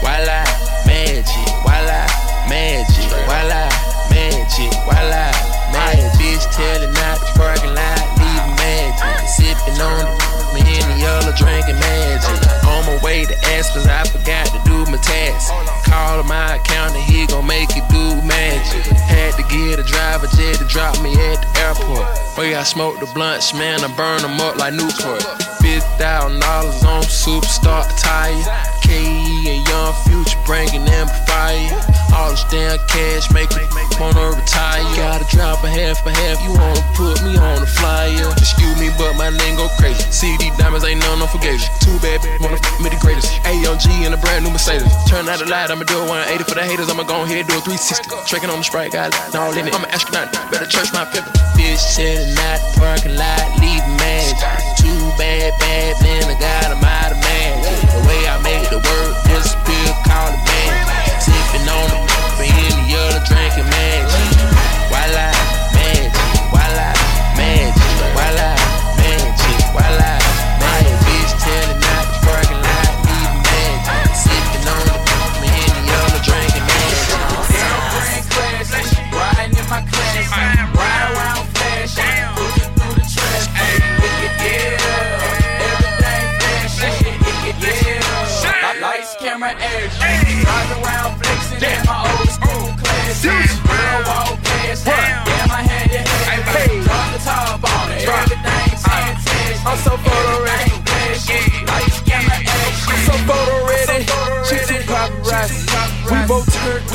Voila, 0.00 0.44
magic. 0.86 1.48
Voila, 1.64 2.02
magic. 2.48 3.08
Voila, 3.24 3.64
magic. 4.12 4.72
Voila, 4.84 5.32
magic. 5.72 6.12
Bitch 6.20 6.44
telling 6.52 6.92
not 6.92 7.18
the 7.20 7.30
parking 7.36 7.74
lot, 7.74 8.00
leave 8.20 8.48
magic. 8.60 9.28
Sipping 9.28 9.80
on 9.80 10.04
it, 10.06 10.31
but 10.52 10.62
in 10.62 10.84
the 10.92 11.06
other 11.18 11.32
drinking 11.32 11.80
magic. 11.80 12.36
On 12.68 12.84
my 12.86 12.98
way 13.02 13.24
to 13.24 13.34
cause 13.72 13.86
I 13.86 14.04
forgot 14.04 14.46
to 14.46 14.60
do 14.64 14.84
my 14.90 14.98
task. 14.98 15.52
Call 15.88 16.22
my 16.24 16.56
accountant, 16.56 17.04
he 17.04 17.26
gon' 17.26 17.46
make 17.46 17.70
it 17.72 17.88
do 17.88 18.20
magic. 18.26 18.84
Had 19.08 19.34
to 19.34 19.42
get 19.48 19.78
a 19.78 19.82
driver 19.82 20.26
jet 20.36 20.56
to 20.58 20.64
drop 20.64 21.00
me 21.02 21.14
at 21.14 21.40
the 21.40 21.48
airport. 21.60 22.06
Boy, 22.36 22.56
I 22.56 22.62
smoked 22.62 23.00
the 23.00 23.06
blunts, 23.14 23.54
man, 23.54 23.84
I 23.84 23.88
burn 23.96 24.22
them 24.22 24.40
up 24.40 24.56
like 24.56 24.74
Newport. 24.74 25.22
$50,000 25.62 26.42
on 26.84 27.02
superstar 27.04 27.86
attire. 27.86 28.42
KE 28.82 29.48
and 29.48 29.68
Young 29.68 29.94
Future 30.04 30.38
bringing 30.44 30.82
amplifier. 30.82 31.80
All 32.12 32.30
this 32.30 32.44
damn 32.50 32.78
cash 32.88 33.30
make 33.32 33.48
me 33.56 33.64
wanna 34.00 34.36
retire. 34.36 34.82
Gotta 34.96 35.24
drop 35.30 35.62
a 35.64 35.70
half 35.70 36.04
a 36.04 36.10
half, 36.10 36.42
you 36.42 36.52
wanna 36.52 36.84
put 36.94 37.22
me 37.22 37.38
on 37.38 37.60
the 37.60 37.66
flyer. 37.66 38.28
Excuse 38.36 38.78
me, 38.80 38.90
but 38.98 39.14
my 39.14 39.30
name 39.30 39.56
go 39.56 39.68
crazy. 39.78 40.02
CD 40.42 40.50
diamonds 40.58 40.84
ain't 40.84 40.98
none 40.98 41.22
unforgiving. 41.22 41.62
Too 41.78 41.94
bad, 42.02 42.18
wanna 42.42 42.58
f 42.58 42.80
me 42.82 42.90
the 42.90 42.98
greatest. 42.98 43.30
AMG 43.46 44.06
in 44.06 44.12
a 44.12 44.16
brand 44.16 44.44
new 44.44 44.50
Mercedes. 44.50 44.90
Turn 45.06 45.28
out 45.28 45.38
the 45.38 45.46
light, 45.46 45.70
I'ma 45.70 45.84
do 45.84 45.98
a 46.02 46.06
180 46.06 46.42
for 46.42 46.58
the 46.58 46.64
haters. 46.66 46.90
I'ma 46.90 47.04
go 47.04 47.22
ahead 47.22 47.46
do 47.46 47.54
a 47.54 47.62
360. 47.62 48.10
Tracking 48.26 48.50
on 48.50 48.58
the 48.58 48.66
sprite, 48.66 48.90
got 48.90 49.14
it 49.14 49.34
all 49.36 49.54
in 49.54 49.68
it. 49.68 49.74
I'm 49.74 49.84
an 49.84 49.90
astronaut, 49.90 50.32
better 50.50 50.66
church 50.66 50.90
my 50.92 51.04
pivot. 51.06 51.30
Bitch 51.54 51.78
chillin' 51.94 52.34
out 52.50 52.58
the 52.58 52.80
parking 52.80 53.14
lot, 53.14 53.44
leave 53.62 53.86
magic. 54.02 54.34
Too 54.82 55.02
bad, 55.14 55.54
bad, 55.62 55.94
man, 56.02 56.24
I 56.26 56.34
got 56.34 56.74
'em 56.74 56.82
out 56.82 57.12
of 57.14 57.20
man. 57.22 57.54
The 57.94 58.02
way 58.08 58.20
I 58.26 58.34
make 58.42 58.66
the 58.74 58.82
word 58.82 59.12
disappear, 59.30 59.88
call 60.10 60.26
it 60.26 60.42
magic. 60.42 61.22
Sipping 61.22 61.68
on 61.70 61.86
but 62.34 62.50
in 62.50 62.74
the 62.82 62.98
other 62.98 63.22
drinking 63.30 63.70
magic. 63.70 63.91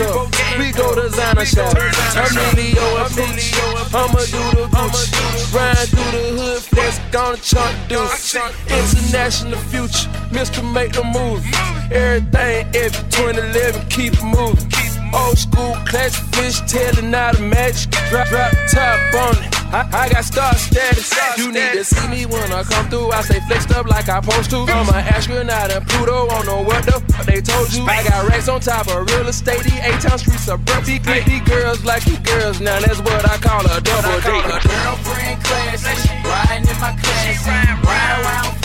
Up. 0.02 0.28
We 0.58 0.72
go 0.72 0.96
to 0.96 1.02
designer 1.10 1.46
shop. 1.46 1.74
Emilio 1.76 2.98
and 2.98 3.12
Gucci. 3.16 3.54
I'ma 3.94 4.20
do 4.32 4.44
the 4.56 4.68
Gucci. 4.72 5.54
Ride 5.54 5.88
through 5.90 6.12
the 6.12 6.42
hood, 6.42 6.62
flex 6.62 7.00
gonna 7.12 7.38
chunk 7.38 7.76
deuce. 7.88 8.36
International 8.36 9.60
future, 9.70 10.10
Mr. 10.32 10.62
Make 10.74 10.94
the 10.94 11.04
movie. 11.04 11.52
Everything 11.92 12.68
every 12.76 13.10
2011, 13.10 13.88
keep 13.90 14.14
moving. 14.24 14.87
Old 15.14 15.38
school 15.38 15.76
classic 15.86 16.24
fish 16.36 16.60
telling 16.68 17.14
out 17.14 17.36
the 17.36 17.44
magic. 17.44 17.92
Drop, 18.10 18.28
drop 18.28 18.52
top 18.72 19.00
on 19.16 19.44
it. 19.44 19.58
I, 19.68 19.84
I 19.92 20.10
got 20.10 20.24
star 20.24 20.56
status. 20.56 21.12
You 21.38 21.52
need 21.52 21.74
to 21.74 21.84
see 21.84 22.08
me 22.08 22.26
when 22.26 22.52
I 22.52 22.64
come 22.64 22.88
through. 22.90 23.12
I 23.12 23.22
stay 23.22 23.42
flexed 23.42 23.72
up 23.72 23.86
like 23.88 24.08
I 24.08 24.22
supposed 24.22 24.50
to. 24.52 24.64
I'm 24.64 24.88
an 24.90 25.04
astronaut 25.12 25.72
and 25.72 25.86
Pluto. 25.88 26.28
I 26.28 26.28
don't 26.30 26.46
know 26.46 26.62
what 26.64 26.86
the 26.86 27.00
fuck 27.12 27.26
they 27.26 27.42
told 27.42 27.74
you. 27.74 27.84
I 27.84 28.04
got 28.08 28.28
racks 28.30 28.48
on 28.48 28.62
top 28.62 28.88
of 28.88 29.06
real 29.12 29.28
estate. 29.28 29.64
The 29.64 29.76
A-town 29.84 30.20
streets 30.20 30.48
are 30.48 30.58
breathy. 30.58 31.00
These 31.00 31.42
girls 31.42 31.84
like 31.84 32.06
you 32.08 32.18
girls 32.20 32.62
now. 32.62 32.80
That's 32.80 33.00
what 33.00 33.30
I 33.30 33.38
call 33.38 33.66
a 33.68 33.82
double 33.82 34.22
date. 34.24 34.64
Girlfriend 34.64 35.44
classic, 35.44 36.24
riding 36.24 36.68
in 36.68 36.80
my 36.80 36.96
classic, 36.96 37.84
ride 37.84 38.24
around 38.24 38.57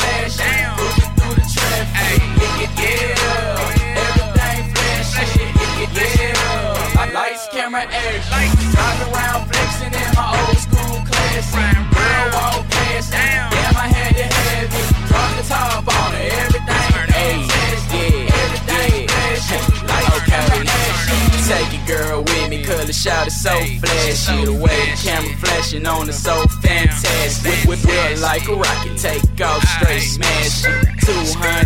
camera, 7.63 7.83
action. 7.83 8.71
Drive 8.73 9.01
around 9.13 9.47
flexing 9.47 9.95
in 9.95 10.11
my 10.19 10.27
old 10.35 10.59
school 10.59 10.99
classic. 11.07 11.55
Girl 11.95 12.27
walk 12.35 12.67
past, 12.71 13.13
damn, 13.13 13.53
I 13.77 13.87
had 13.87 14.17
to 14.19 14.27
have 14.35 14.75
it. 14.81 14.89
Drop 15.07 15.31
the 15.39 15.45
top 15.47 15.87
on 15.87 16.11
it, 16.15 16.33
everything. 16.43 17.39
Yeah, 17.93 18.43
everything. 18.43 19.07
Lights, 19.87 20.23
camera, 20.27 20.65
action. 20.67 21.23
Take 21.47 21.73
it, 21.79 21.87
girl, 21.87 22.23
with 22.23 22.49
me, 22.51 22.65
cause 22.65 22.87
the 22.87 22.93
shot 22.93 23.27
is 23.27 23.41
so 23.41 23.51
flashy. 23.51 24.45
The 24.45 24.53
way 24.53 24.91
the 24.91 24.99
camera 24.99 25.37
flashing 25.39 25.87
on 25.87 26.09
is 26.09 26.21
so 26.21 26.35
fantastic. 26.63 27.69
Whip, 27.69 27.85
whip, 27.85 28.21
like 28.21 28.49
a 28.49 28.55
rocket, 28.55 28.99
take 28.99 29.23
off 29.41 29.63
straight 29.79 30.01
smash 30.01 30.65
it. 30.65 30.93
200 31.07 31.47
on 31.47 31.62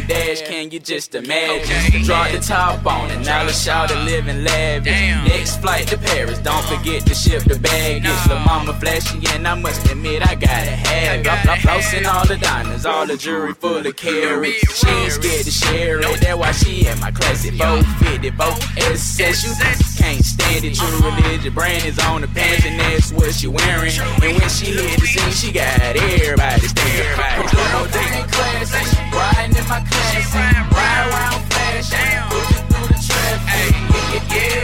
the 0.00 0.06
dash, 0.14 0.42
can 0.42 0.70
you 0.70 0.78
just 0.78 1.14
imagine? 1.14 2.02
Drop 2.02 2.30
the 2.30 2.38
top 2.38 2.84
on 2.86 3.10
it, 3.10 3.24
now 3.24 3.44
let's 3.44 3.62
shout 3.62 3.90
a 3.90 3.98
living 4.04 4.44
lavish. 4.44 4.92
Next 5.28 5.60
flight 5.60 5.86
to 5.88 5.98
Paris, 5.98 6.38
don't 6.38 6.64
forget 6.64 7.04
to 7.06 7.14
ship 7.14 7.44
the 7.44 7.58
baggage. 7.58 8.28
The 8.28 8.38
mama 8.46 8.74
flashy, 8.74 9.20
and 9.34 9.46
I 9.46 9.54
must 9.54 9.90
admit 9.90 10.26
I 10.26 10.34
gotta 10.34 10.50
have 10.50 11.20
it. 11.20 11.28
I'm 11.28 11.58
flossing 11.58 12.06
all 12.06 12.26
the 12.26 12.36
diamonds, 12.36 12.86
all 12.86 13.06
the 13.06 13.16
jewelry 13.16 13.54
full 13.54 13.86
of 13.86 13.96
carats. 13.96 14.78
She 14.78 14.88
ain't 14.88 15.12
scared 15.12 15.44
to 15.44 15.50
share 15.50 16.00
it, 16.00 16.20
that's 16.20 16.38
why 16.38 16.52
she 16.52 16.86
in 16.86 16.98
my 17.00 17.10
classic 17.10 17.54
450, 17.54 18.30
both 18.30 18.78
SS. 18.78 19.44
You 19.44 19.89
can't 20.00 20.24
stand 20.24 20.64
it, 20.64 20.74
true 20.74 20.88
uh-huh. 20.88 21.20
religion 21.20 21.52
brand 21.52 21.84
is 21.84 21.98
on 21.98 22.22
the 22.22 22.28
pants, 22.28 22.64
and 22.64 22.80
that's 22.80 23.12
what 23.12 23.34
she 23.34 23.48
wearing. 23.48 23.92
And 24.24 24.32
when 24.40 24.48
she 24.48 24.72
hit 24.72 24.98
the 24.98 25.06
scene, 25.06 25.32
she 25.32 25.52
got 25.52 25.76
everybody 25.76 26.66
staring. 26.66 27.20
Girlfriend 27.52 28.32
classic, 28.32 28.88
riding 29.12 29.56
in 29.56 29.64
my 29.68 29.80
classic, 29.84 30.72
ride 30.72 31.04
around 31.12 31.44
fashion, 31.52 32.00
cruising 32.32 32.66
through 32.72 32.88
the 32.88 32.98
traffic. 33.04 33.76
Yeah, 34.08 34.32
yeah, 34.32 34.59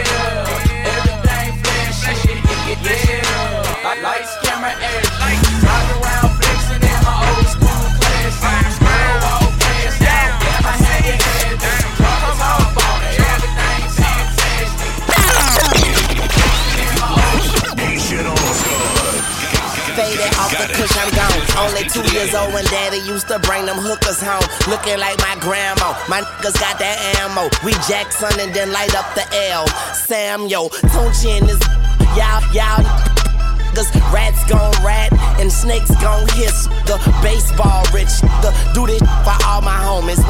Only 21.59 21.89
two 21.89 22.05
years 22.13 22.35
old 22.35 22.53
when 22.53 22.65
daddy 22.67 22.99
used 22.99 23.29
to 23.29 23.39
bring 23.41 23.67
them 23.67 23.79
hookers 23.79 24.21
home. 24.21 24.45
Looking 24.69 24.99
like 24.99 25.19
my 25.19 25.37
grandma. 25.41 25.97
My 26.09 26.21
niggas 26.21 26.61
got 26.61 26.79
that 26.79 26.99
ammo. 27.17 27.49
We 27.65 27.73
Jackson 27.89 28.39
and 28.41 28.53
then 28.55 28.73
light 28.73 28.95
up 28.95 29.09
the 29.15 29.25
L. 29.51 29.67
Sam, 29.95 30.47
yo, 30.47 30.69
Tunchi 30.93 31.39
and 31.39 31.49
this. 31.49 31.61
Y'all, 32.17 32.45
y'all. 32.53 33.17
Rats 34.13 34.45
gon' 34.49 34.73
rat 34.85 35.13
and 35.41 35.53
snakes 35.53 35.91
gon' 36.01 36.27
hiss. 36.33 36.67
The 36.89 36.97
baseball 37.23 37.85
rich, 37.93 38.09
the 38.41 38.55
do 38.73 38.87
this 38.87 39.01
for 39.01 39.37
all 39.45 39.61
my 39.61 39.77
homies. 39.77 40.23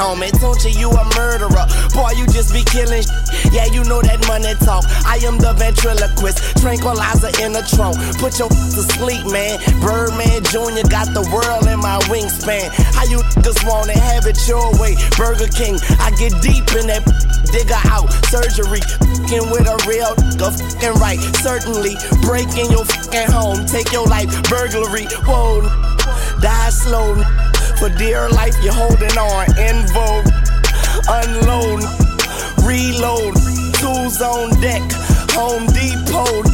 On 0.00 0.18
me. 0.18 0.32
You 0.72 0.90
a 0.90 1.04
murderer. 1.16 1.66
Boy, 1.92 2.12
you 2.16 2.26
just 2.32 2.52
be 2.52 2.64
killing. 2.64 3.04
Yeah, 3.52 3.66
you 3.68 3.84
know 3.84 4.00
that 4.00 4.20
money 4.26 4.54
talk. 4.64 4.84
I 5.04 5.20
am 5.24 5.38
the 5.38 5.52
ventriloquist, 5.52 6.56
tranquilizer 6.58 7.32
in 7.44 7.52
the 7.52 7.62
trunk. 7.68 7.96
Put 8.18 8.38
your 8.40 8.48
to 8.48 8.82
sleep, 8.96 9.28
man. 9.28 9.60
Birdman 9.80 10.42
Jr. 10.48 10.88
got 10.88 11.12
the 11.12 11.24
world 11.28 11.68
in 11.68 11.78
my 11.80 12.00
wingspan. 12.08 12.72
How 12.96 13.04
you 13.06 13.20
just 13.44 13.60
wanna 13.68 13.96
have 13.96 14.26
it 14.26 14.40
your 14.48 14.72
way? 14.80 14.96
Burger 15.16 15.48
King, 15.52 15.76
I 16.00 16.10
get 16.16 16.32
deep 16.40 16.64
in 16.76 16.88
that 16.88 17.04
digger 17.52 17.82
out 17.92 18.08
surgery. 18.32 18.80
Fing 19.28 19.44
with 19.52 19.68
a 19.68 19.76
real 19.84 20.16
nigga, 20.16 20.50
fing 20.80 20.96
right. 20.96 21.20
Certainly 21.44 21.96
breaking 22.24 22.72
your 22.72 22.84
fucking 22.84 23.30
home, 23.30 23.66
take 23.66 23.92
your 23.92 24.06
life, 24.06 24.30
burglary. 24.48 25.06
Whoa, 25.28 25.68
die 26.40 26.70
slow. 26.70 27.20
For 27.80 27.88
dear 27.88 28.28
life, 28.28 28.54
you're 28.62 28.74
holding 28.74 29.16
on. 29.16 29.48
In 29.56 29.86
vogue, 29.88 30.28
unload, 31.08 31.82
reload, 32.62 33.34
tools 33.80 34.20
on 34.20 34.60
deck, 34.60 34.84
Home 35.32 35.66
Depot. 35.72 36.44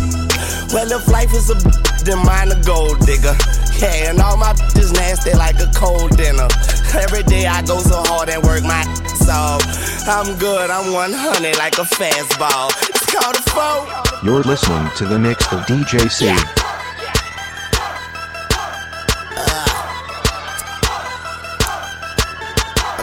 Well, 0.72 0.92
if 0.92 1.08
life 1.08 1.34
is 1.34 1.50
a 1.50 1.58
then 2.04 2.24
mine 2.24 2.52
a 2.52 2.62
gold 2.62 3.00
digger. 3.04 3.34
Yeah, 3.82 4.10
and 4.10 4.20
all 4.20 4.36
my 4.36 4.54
is 4.76 4.92
nasty 4.92 5.34
like 5.34 5.58
a 5.58 5.70
cold 5.74 6.16
dinner. 6.16 6.46
Every 6.94 7.24
day 7.24 7.46
I 7.46 7.62
go 7.62 7.80
so 7.80 8.02
hard 8.06 8.28
and 8.28 8.42
work 8.44 8.62
my 8.62 8.86
off. 9.28 9.62
I'm 10.06 10.38
good, 10.38 10.70
I'm 10.70 10.92
100 10.92 11.58
like 11.58 11.78
a 11.78 11.82
fastball. 11.82 12.70
It's 12.88 13.06
called 13.12 13.34
a 13.34 13.42
foe. 13.50 14.22
You're 14.22 14.44
listening 14.44 14.88
to 14.96 15.04
the 15.04 15.18
mix 15.18 15.42
of 15.52 15.66
DJ 15.66 16.08
C. 16.08 16.30
I'm 16.30 16.75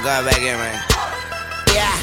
going 0.04 0.26
back 0.28 0.40
in, 0.44 0.58
man. 0.60 0.76
Yeah, 1.72 1.96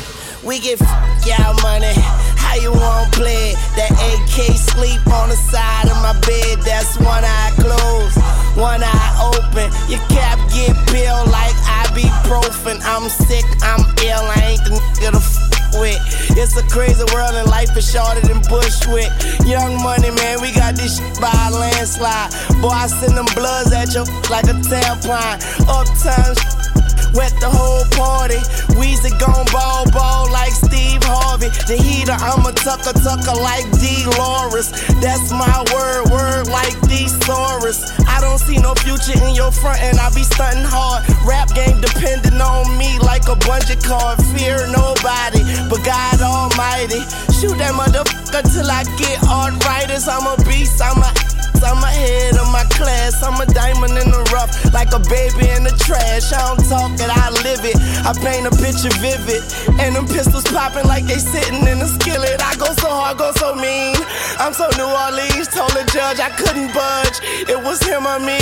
we 0.43 0.59
get 0.59 0.81
f- 0.81 0.89
y'all 1.29 1.53
money. 1.61 1.93
How 2.41 2.57
you 2.57 2.73
want 2.73 3.13
play? 3.13 3.53
That 3.77 3.93
AK 3.93 4.57
sleep 4.57 5.05
on 5.13 5.29
the 5.29 5.37
side 5.37 5.87
of 5.87 6.01
my 6.01 6.17
bed. 6.25 6.65
That's 6.65 6.97
one 6.97 7.23
eye 7.23 7.53
closed, 7.61 8.17
one 8.57 8.81
eye 8.83 9.13
open. 9.21 9.69
Your 9.93 10.01
cap 10.09 10.41
get 10.49 10.73
peeled 10.89 11.29
like 11.29 11.53
ibuprofen. 11.85 12.81
I'm 12.89 13.09
sick, 13.09 13.45
I'm 13.61 13.85
ill. 14.01 14.25
I 14.33 14.57
ain't 14.57 14.65
the 14.65 14.81
nigga 14.81 15.13
to 15.13 15.21
f- 15.21 15.77
with. 15.77 16.01
It's 16.41 16.57
a 16.57 16.65
crazy 16.73 17.05
world 17.13 17.37
and 17.37 17.49
life 17.53 17.77
is 17.77 17.85
shorter 17.85 18.25
than 18.25 18.41
Bushwick. 18.49 19.13
Young 19.45 19.77
money, 19.85 20.11
man, 20.11 20.41
we 20.41 20.51
got 20.57 20.75
this 20.75 20.99
shit 20.99 21.21
by 21.21 21.31
a 21.31 21.53
landslide. 21.53 22.33
Boy, 22.65 22.73
I 22.73 22.89
send 22.89 23.13
them 23.13 23.29
bloods 23.37 23.71
at 23.77 23.93
you 23.93 24.03
like 24.33 24.49
a 24.49 24.57
tampon. 24.65 25.37
Uptown. 25.69 26.80
Wet 27.15 27.35
the 27.41 27.51
whole 27.51 27.85
party. 27.99 28.39
Weezy 28.79 29.11
gon' 29.19 29.47
ball 29.51 29.85
ball 29.91 30.31
like 30.31 30.53
Steve 30.53 31.03
Harvey. 31.03 31.51
The 31.67 31.77
heater, 31.77 32.15
I'm 32.15 32.47
a 32.47 32.53
tucker 32.53 32.95
tucker 32.95 33.37
like 33.41 33.67
D. 33.83 34.07
Loris. 34.19 34.71
That's 35.03 35.31
my 35.33 35.65
word, 35.75 36.11
word 36.11 36.47
like 36.49 36.75
Thesaurus. 36.87 37.99
I 38.07 38.21
don't 38.21 38.39
see 38.39 38.59
no 38.59 38.75
future 38.75 39.19
in 39.27 39.35
your 39.35 39.51
front 39.51 39.81
and 39.83 39.99
I 39.99 40.09
be 40.15 40.23
stunting 40.23 40.65
hard. 40.67 41.03
Rap 41.27 41.51
game 41.55 41.81
depending 41.81 42.41
on 42.41 42.67
me 42.79 42.99
like 43.01 43.27
a 43.27 43.37
bungee 43.43 43.81
cord. 43.83 44.19
Fear 44.35 44.71
nobody 44.71 45.43
but 45.69 45.83
God 45.85 46.23
Almighty. 46.23 47.03
Shoot 47.39 47.59
that 47.59 47.75
motherfucker 47.75 48.43
till 48.53 48.71
I 48.71 48.85
get 48.99 49.23
arthritis. 49.27 50.07
I'm 50.07 50.27
a 50.27 50.37
beast, 50.45 50.81
I'm 50.83 51.03
a 51.03 51.30
I'm 51.63 51.83
ahead 51.83 52.37
of 52.37 52.49
my 52.53 52.65
class. 52.71 53.23
I'm 53.23 53.41
a 53.41 53.47
diamond 53.47 53.97
in 53.97 54.11
the 54.11 54.23
rough, 54.33 54.51
like 54.73 54.93
a 54.93 55.01
baby 55.11 55.49
in 55.53 55.65
the 55.65 55.75
trash. 55.79 56.33
I 56.33 56.41
don't 56.49 56.65
talk 56.69 56.93
it, 56.97 57.11
I 57.11 57.31
live 57.45 57.65
it. 57.65 57.77
I 58.05 58.13
paint 58.19 58.47
a 58.47 58.53
picture 58.57 58.93
vivid. 59.01 59.43
And 59.81 59.97
them 59.97 60.07
pistols 60.07 60.45
popping 60.49 60.87
like 60.87 61.05
they 61.07 61.19
sitting 61.19 61.67
in 61.67 61.81
a 61.81 61.89
skillet. 61.89 62.41
I 62.43 62.57
go 62.57 62.73
so 62.81 62.89
hard, 62.89 63.19
go 63.19 63.33
so 63.37 63.55
mean. 63.55 63.97
I'm 64.39 64.53
so 64.53 64.69
New 64.77 64.89
Orleans, 64.89 65.49
told 65.49 65.73
the 65.77 65.85
judge 65.93 66.21
I 66.21 66.31
couldn't 66.31 66.73
budge. 66.73 67.19
It 67.49 67.59
was 67.59 67.83
him 67.83 68.07
or 68.07 68.21
me. 68.21 68.41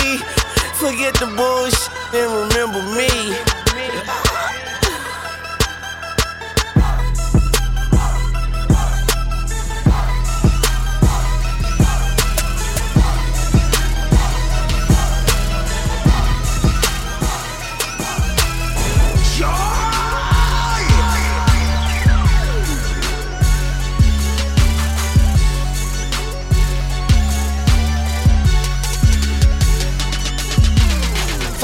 Forget 0.79 1.13
the 1.19 1.27
bullshit 1.35 1.91
and 2.15 2.31
remember 2.47 2.81
me. 2.95 3.58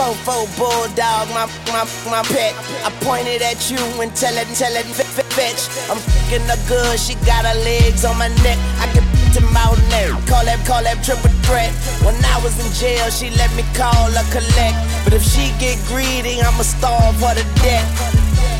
Fofo 0.05 0.45
bulldog, 0.55 1.25
my 1.33 1.49
my 1.73 1.81
my 2.05 2.21
pet. 2.29 2.53
I 2.85 2.93
pointed 3.01 3.41
at 3.41 3.71
you 3.71 3.81
and 3.97 4.13
tell 4.15 4.37
it, 4.37 4.45
tell 4.53 4.75
it, 4.77 4.85
fetch. 4.85 5.65
I'm 5.89 5.97
fucking 5.97 6.45
her 6.45 6.61
good, 6.69 6.99
she 6.99 7.15
got 7.25 7.43
her 7.43 7.57
legs 7.65 8.05
on 8.05 8.15
my 8.19 8.27
neck. 8.45 8.59
I 8.77 8.85
can 8.93 9.01
to 9.33 9.41
mouth 9.49 9.81
neck. 9.89 10.13
Call 10.29 10.45
that, 10.45 10.61
call 10.67 10.83
that 10.83 11.01
triple 11.01 11.33
threat. 11.41 11.73
When 12.05 12.13
I 12.21 12.37
was 12.45 12.53
in 12.61 12.69
jail, 12.77 13.09
she 13.09 13.31
let 13.31 13.49
me 13.57 13.65
call 13.73 14.13
her 14.13 14.27
collect. 14.29 14.77
But 15.03 15.13
if 15.13 15.23
she 15.25 15.49
get 15.57 15.81
greedy, 15.89 16.37
I'ma 16.37 16.61
starve 16.61 17.17
her 17.25 17.33
to 17.33 17.45
death. 17.65 17.89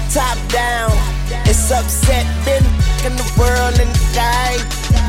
Top 0.10 0.42
down, 0.50 0.98
it's 1.46 1.70
upset. 1.70 2.26
Been 2.42 2.66
in 3.06 3.14
the 3.22 3.28
world 3.38 3.78
and 3.78 3.94
I 4.18 4.58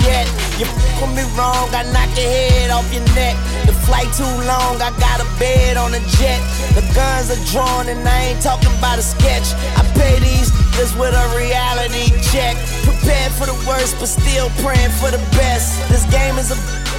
yet. 0.04 0.26
You 0.58 0.66
with 1.00 1.12
me 1.12 1.24
wrong, 1.36 1.68
I 1.76 1.84
knock 1.92 2.08
your 2.16 2.28
head 2.28 2.70
off 2.70 2.86
your 2.92 3.04
neck. 3.14 3.36
The 3.66 3.74
flight 3.84 4.08
too 4.16 4.34
long, 4.48 4.80
I 4.80 4.90
got 4.98 5.20
a 5.20 5.28
bed 5.38 5.76
on 5.76 5.92
a 5.92 6.00
jet. 6.16 6.40
The 6.74 6.84
guns 6.94 7.30
are 7.30 7.42
drawn 7.52 7.88
and 7.88 8.00
I 8.08 8.32
ain't 8.32 8.42
talking 8.42 8.72
about 8.78 8.98
a 8.98 9.02
sketch. 9.02 9.52
I 9.76 9.82
pay 9.94 10.18
these 10.18 10.50
niggas 10.76 10.98
with 10.98 11.14
a 11.14 11.26
reality 11.36 12.12
check. 12.32 12.56
Prepared 12.84 13.32
for 13.32 13.46
the 13.46 13.56
worst, 13.66 13.96
but 13.98 14.06
still 14.06 14.50
praying 14.62 14.90
for 14.90 15.10
the 15.10 15.22
best. 15.32 15.88
This 15.88 16.04
game 16.10 16.38
is 16.38 16.50
a 16.50 16.56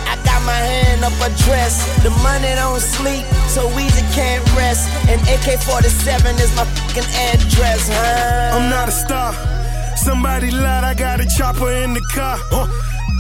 I 0.07 0.15
got 0.23 0.41
my 0.45 0.55
hand 0.55 1.03
up 1.03 1.13
a 1.19 1.29
dress. 1.43 1.83
The 2.01 2.09
money 2.23 2.53
don't 2.55 2.79
sleep, 2.79 3.25
so 3.47 3.67
Weezy 3.75 4.05
can't 4.13 4.43
rest. 4.55 4.89
And 5.09 5.19
AK-47 5.21 6.39
is 6.39 6.55
my 6.55 6.63
fucking 6.63 7.09
address, 7.27 7.89
huh? 7.91 8.57
I'm 8.57 8.69
not 8.69 8.88
a 8.88 8.91
star. 8.91 9.56
Somebody 9.97 10.51
lied, 10.51 10.83
I 10.83 10.93
got 10.93 11.19
a 11.19 11.25
chopper 11.25 11.71
in 11.71 11.93
the 11.93 12.01
car. 12.13 12.37
Huh. 12.49 12.67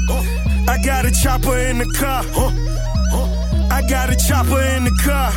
Huh. 0.09 0.71
I 0.71 0.77
got 0.77 1.05
a 1.05 1.11
chopper 1.11 1.57
in 1.57 1.79
the 1.79 1.89
car. 1.97 2.23
Huh. 2.29 2.53
I 3.69 3.81
got 3.89 4.09
a 4.09 4.15
chopper 4.15 4.61
in 4.77 4.85
the 4.85 4.95
car. 5.03 5.33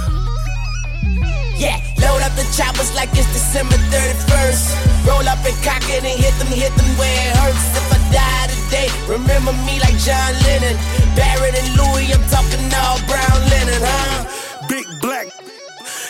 Yeah, 1.57 1.81
load 2.01 2.23
up 2.23 2.33
the 2.37 2.47
choppers 2.57 2.95
like 2.95 3.11
it's 3.13 3.29
December 3.33 3.77
31st. 3.93 5.09
Roll 5.09 5.27
up 5.29 5.41
and 5.45 5.57
cock 5.65 5.85
it 5.89 6.05
and 6.05 6.19
hit 6.21 6.33
them, 6.39 6.49
hit 6.49 6.73
them 6.77 6.89
where 7.01 7.09
it 7.09 7.37
hurts. 7.37 7.69
If 7.77 7.89
I 7.89 7.99
die 8.13 8.47
today, 8.53 8.89
remember 9.09 9.53
me 9.65 9.81
like 9.81 9.97
John 10.01 10.33
Lennon. 10.45 10.77
Barrett 11.17 11.57
and 11.57 11.71
Louis, 11.77 12.13
I'm 12.13 12.25
talking 12.29 12.65
all 12.77 13.01
brown 13.09 13.41
linen, 13.49 13.81
huh? 13.81 14.69
Big 14.69 14.87
black 15.01 15.29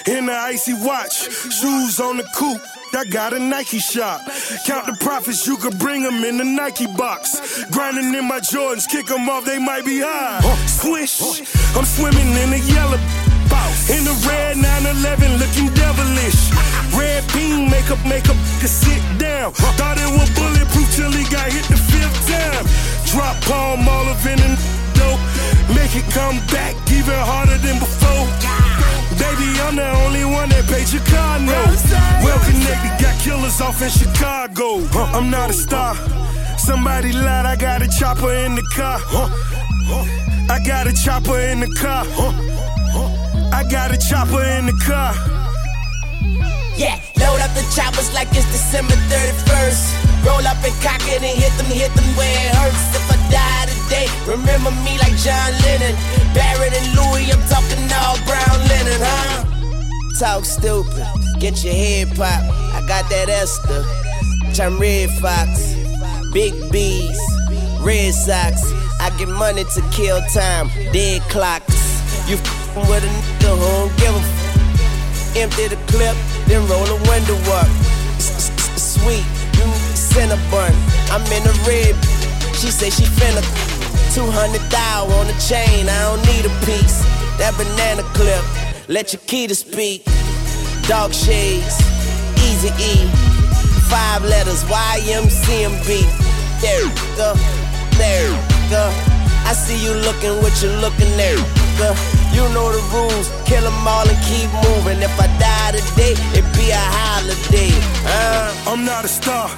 in 0.06 0.26
the 0.26 0.34
icy 0.34 0.74
watch, 0.74 1.30
shoes 1.50 2.00
on 2.00 2.16
the 2.16 2.26
coupe. 2.34 2.79
I 2.94 3.04
got 3.04 3.32
a 3.32 3.38
Nike 3.38 3.78
shop. 3.78 4.20
Count 4.66 4.86
the 4.86 4.96
profits, 5.00 5.46
you 5.46 5.56
could 5.56 5.78
bring 5.78 6.02
them 6.02 6.24
in 6.24 6.38
the 6.38 6.44
Nike 6.44 6.86
box. 6.86 7.64
Grinding 7.70 8.14
in 8.14 8.26
my 8.26 8.40
Jordans, 8.40 8.88
kick 8.88 9.06
them 9.06 9.28
off, 9.28 9.44
they 9.44 9.58
might 9.58 9.84
be 9.84 10.00
high. 10.00 10.40
Swish, 10.66 11.20
I'm 11.76 11.84
swimming 11.84 12.28
in 12.42 12.50
the 12.50 12.60
yellow. 12.72 12.98
In 13.90 14.04
the 14.04 14.14
red 14.26 14.56
911, 14.56 15.38
looking 15.38 15.68
devilish. 15.74 16.50
Red 16.94 17.22
beam, 17.32 17.70
makeup, 17.70 17.98
makeup, 18.06 18.38
to 18.60 18.68
sit 18.68 19.02
down. 19.18 19.52
Thought 19.78 19.98
it 19.98 20.10
was 20.14 20.30
bulletproof 20.34 20.88
till 20.94 21.10
he 21.10 21.24
got 21.30 21.50
hit 21.50 21.66
the 21.66 21.78
fifth 21.78 22.18
time. 22.26 22.66
Drop 23.10 23.34
palm 23.42 23.88
all 23.88 24.06
of 24.06 24.26
in 24.26 24.38
the 24.38 24.54
dope. 24.94 25.22
Make 25.74 25.94
it 25.94 26.06
come 26.12 26.38
back 26.54 26.74
even 26.90 27.18
harder 27.18 27.58
than 27.58 27.78
before. 27.78 28.49
Baby, 29.20 29.52
I'm 29.60 29.76
the 29.76 29.84
only 30.04 30.24
one 30.24 30.48
that 30.48 30.64
paid 30.64 30.88
your 30.88 31.04
car 31.12 31.38
note. 31.38 31.76
Well 32.24 32.40
connected, 32.48 32.96
got 32.96 33.14
killers 33.20 33.60
off 33.60 33.82
in 33.82 33.90
Chicago. 33.90 34.80
Huh, 34.88 35.12
I'm 35.12 35.28
not 35.28 35.50
a 35.50 35.52
star. 35.52 35.94
Somebody 36.56 37.12
lied, 37.12 37.44
I 37.44 37.54
got 37.54 37.82
a 37.82 37.88
chopper 37.88 38.32
in 38.32 38.54
the 38.54 38.64
car. 38.74 38.98
Huh, 38.98 39.28
I 40.48 40.58
got 40.64 40.86
a 40.86 40.94
chopper 40.94 41.38
in 41.38 41.60
the 41.60 41.68
car. 41.76 42.04
Huh, 42.08 42.32
I 43.52 43.62
got 43.68 43.92
a 43.92 43.98
chopper 43.98 44.42
in 44.56 44.64
the 44.66 44.76
car. 44.88 45.12
Yeah, 46.80 46.96
load 47.20 47.44
up 47.44 47.52
the 47.52 47.64
choppers 47.76 48.08
like 48.14 48.28
it's 48.32 48.48
December 48.48 48.96
31st. 49.12 50.24
Roll 50.24 50.46
up 50.48 50.64
and 50.64 50.76
cock 50.80 51.04
it 51.12 51.20
and 51.20 51.36
hit 51.36 51.52
them, 51.60 51.66
hit 51.66 51.92
them 51.92 52.08
where 52.16 52.32
it 52.48 52.54
hurts. 52.56 52.96
If 52.96 53.10
I 53.12 53.16
die 53.30 53.79
remember 54.26 54.70
me 54.82 54.98
like 54.98 55.16
John 55.16 55.52
Lennon. 55.62 55.94
Barrett 56.34 56.72
and 56.72 56.88
Louis, 56.94 57.32
I'm 57.32 57.42
talking 57.48 57.80
all 57.92 58.16
brown 58.26 58.58
linen, 58.68 58.98
huh? 59.02 59.44
Talk 60.18 60.44
stupid, 60.44 61.06
get 61.40 61.64
your 61.64 61.74
head 61.74 62.08
popped. 62.16 62.46
I 62.74 62.84
got 62.86 63.08
that 63.10 63.28
Esther, 63.28 63.84
I'm 64.62 64.78
Redd 64.78 65.10
Foxx, 65.20 65.74
Big 66.32 66.54
B's, 66.70 67.18
Red 67.80 68.12
Sox. 68.14 68.62
I 69.00 69.10
get 69.18 69.28
money 69.28 69.64
to 69.64 69.82
kill 69.90 70.20
time, 70.32 70.68
dead 70.92 71.22
clocks. 71.22 71.80
You 72.28 72.36
f***ing 72.36 72.86
with 72.88 73.02
a 73.02 73.08
nigga 73.08 73.56
who 73.56 73.88
don't 73.88 73.96
give 73.98 74.14
a 74.14 74.18
f- 74.18 75.36
Empty 75.36 75.68
the 75.68 75.76
clip, 75.86 76.16
then 76.46 76.66
roll 76.68 76.84
the 76.84 76.98
window 77.08 77.38
up. 77.54 77.68
Sweet, 78.20 79.24
you 79.56 79.64
Cinnabon. 79.94 80.74
I'm 81.10 81.22
in 81.32 81.42
the 81.44 81.54
red. 81.66 81.94
She 82.56 82.70
say 82.70 82.90
she 82.90 83.04
finna 83.04 83.40
200 84.10 84.60
thou 84.70 85.06
on 85.18 85.26
the 85.28 85.38
chain. 85.38 85.88
I 85.88 85.98
don't 86.10 86.22
need 86.26 86.44
a 86.44 86.54
piece. 86.66 86.98
That 87.38 87.54
banana 87.56 88.02
clip, 88.10 88.42
let 88.88 89.12
your 89.12 89.22
key 89.26 89.46
to 89.46 89.54
speak. 89.54 90.04
Dog 90.90 91.14
shades, 91.14 91.78
easy 92.42 92.74
E. 92.82 93.06
Five 93.86 94.24
letters, 94.24 94.64
YMCMB. 94.64 95.88
There 96.60 96.90
go, 97.14 97.34
there 97.98 98.34
go. 98.68 98.90
I 99.46 99.54
see 99.54 99.78
you 99.78 99.94
looking 99.94 100.42
what 100.42 100.54
you 100.62 100.70
looking 100.82 101.14
there. 101.16 101.38
Go. 101.78 101.94
You 102.34 102.42
know 102.54 102.66
the 102.70 102.82
rules, 102.90 103.30
kill 103.46 103.62
them 103.62 103.86
all 103.86 104.06
and 104.06 104.18
keep 104.26 104.50
moving. 104.66 105.02
If 105.02 105.14
I 105.18 105.26
die 105.38 105.78
today, 105.78 106.14
it 106.34 106.46
be 106.58 106.70
a 106.70 106.82
holiday. 106.98 107.70
Uh. 108.04 108.50
I'm 108.66 108.84
not 108.84 109.04
a 109.04 109.08
star. 109.08 109.48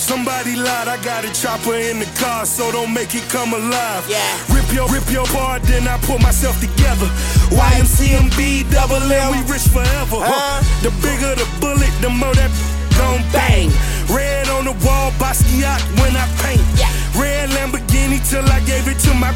Somebody 0.00 0.56
lied, 0.56 0.88
I 0.88 0.96
got 1.04 1.24
a 1.24 1.32
chopper 1.32 1.76
in 1.76 2.00
the 2.00 2.08
car, 2.18 2.46
so 2.46 2.72
don't 2.72 2.92
make 2.92 3.14
it 3.14 3.28
come 3.28 3.52
alive. 3.52 4.08
Yeah. 4.08 4.24
Rip 4.48 4.72
your 4.72 4.88
rip 4.88 5.08
your 5.12 5.26
part, 5.26 5.62
then 5.64 5.86
I 5.86 5.98
put 5.98 6.22
myself 6.22 6.58
together. 6.58 7.06
YMCMB, 7.52 8.72
double 8.72 8.96
M, 8.96 9.30
we 9.36 9.40
rich 9.52 9.68
forever. 9.68 10.24
Huh? 10.24 10.64
The 10.80 10.90
bigger 11.04 11.36
the 11.36 11.46
bullet, 11.60 11.92
the 12.00 12.08
more 12.08 12.34
that 12.34 12.50
gon' 12.96 13.22
bang. 13.30 13.68
Red 14.08 14.48
on 14.48 14.64
the 14.64 14.74
wall, 14.84 15.12
Basquiat 15.20 15.80
when 16.00 16.16
I 16.16 16.26
paint. 16.42 16.64
Yeah. 16.80 16.88
Red 17.14 17.50
Lamborghini 17.50 18.18
till 18.24 18.44
I 18.48 18.60
gave 18.64 18.88
it 18.88 18.98
to 19.04 19.14
my. 19.14 19.34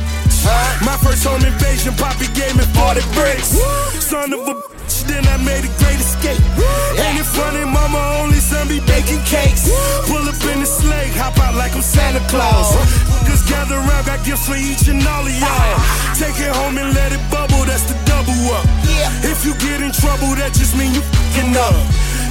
My 0.85 0.97
first 1.01 1.25
home 1.25 1.41
invasion, 1.41 1.95
Poppy 1.97 2.29
gave 2.37 2.53
me 2.57 2.65
40 2.77 3.01
bricks. 3.17 3.57
Son 4.05 4.29
of 4.33 4.45
a 4.45 4.55
bitch, 4.61 5.05
then 5.09 5.25
I 5.29 5.39
made 5.41 5.65
a 5.65 5.73
great 5.81 5.97
escape. 5.97 6.37
Ain't 7.01 7.17
it 7.17 7.25
funny, 7.25 7.65
mama 7.65 8.21
only 8.21 8.37
son 8.37 8.69
be 8.69 8.81
baking 8.85 9.25
cakes. 9.25 9.65
Pull 10.05 10.21
in 10.21 10.27
the 10.27 10.33
sleigh, 10.33 10.34
hop 11.17 11.39
out 11.39 11.55
like 11.55 11.75
I'm 11.75 11.83
Santa 11.83 12.21
Claus. 12.29 12.75
Just 13.27 13.49
gather 13.49 13.77
around, 13.77 14.07
got 14.07 14.25
gifts 14.25 14.47
for 14.47 14.57
each 14.57 14.89
and 14.89 15.01
all 15.07 15.27
of 15.27 15.35
y'all. 15.35 15.79
Take 16.15 16.39
it 16.39 16.53
home 16.55 16.79
and 16.79 16.95
let 16.95 17.12
it 17.12 17.23
bubble, 17.31 17.65
that's 17.65 17.85
the 17.87 17.97
double 18.05 18.35
up. 18.55 18.67
If 19.25 19.45
you 19.45 19.55
get 19.59 19.81
in 19.81 19.93
trouble, 19.93 20.35
that 20.37 20.53
just 20.55 20.77
mean 20.77 20.95
you 20.95 21.03
fing 21.35 21.57
up. 21.57 21.75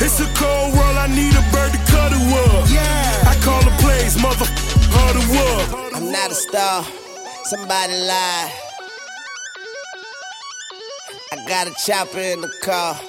It's 0.01 0.19
a 0.19 0.27
cold 0.35 0.73
world, 0.73 0.97
I 0.97 1.07
need 1.07 1.33
a 1.33 1.43
bird 1.51 1.71
to 1.71 1.81
cuddle 1.87 2.23
up. 2.47 2.67
I 3.27 3.35
call 3.43 3.61
the 3.63 3.73
plays, 3.81 4.19
mother, 4.21 4.47
huddle 4.91 5.23
up. 5.53 5.95
I'm 5.95 6.11
not 6.11 6.31
a 6.31 6.35
star. 6.35 6.83
Somebody 7.45 7.93
lied. 7.93 8.51
I 11.31 11.35
got 11.47 11.67
a 11.67 11.73
chopper 11.85 12.19
in 12.19 12.41
the 12.41 12.51
car. 12.61 12.99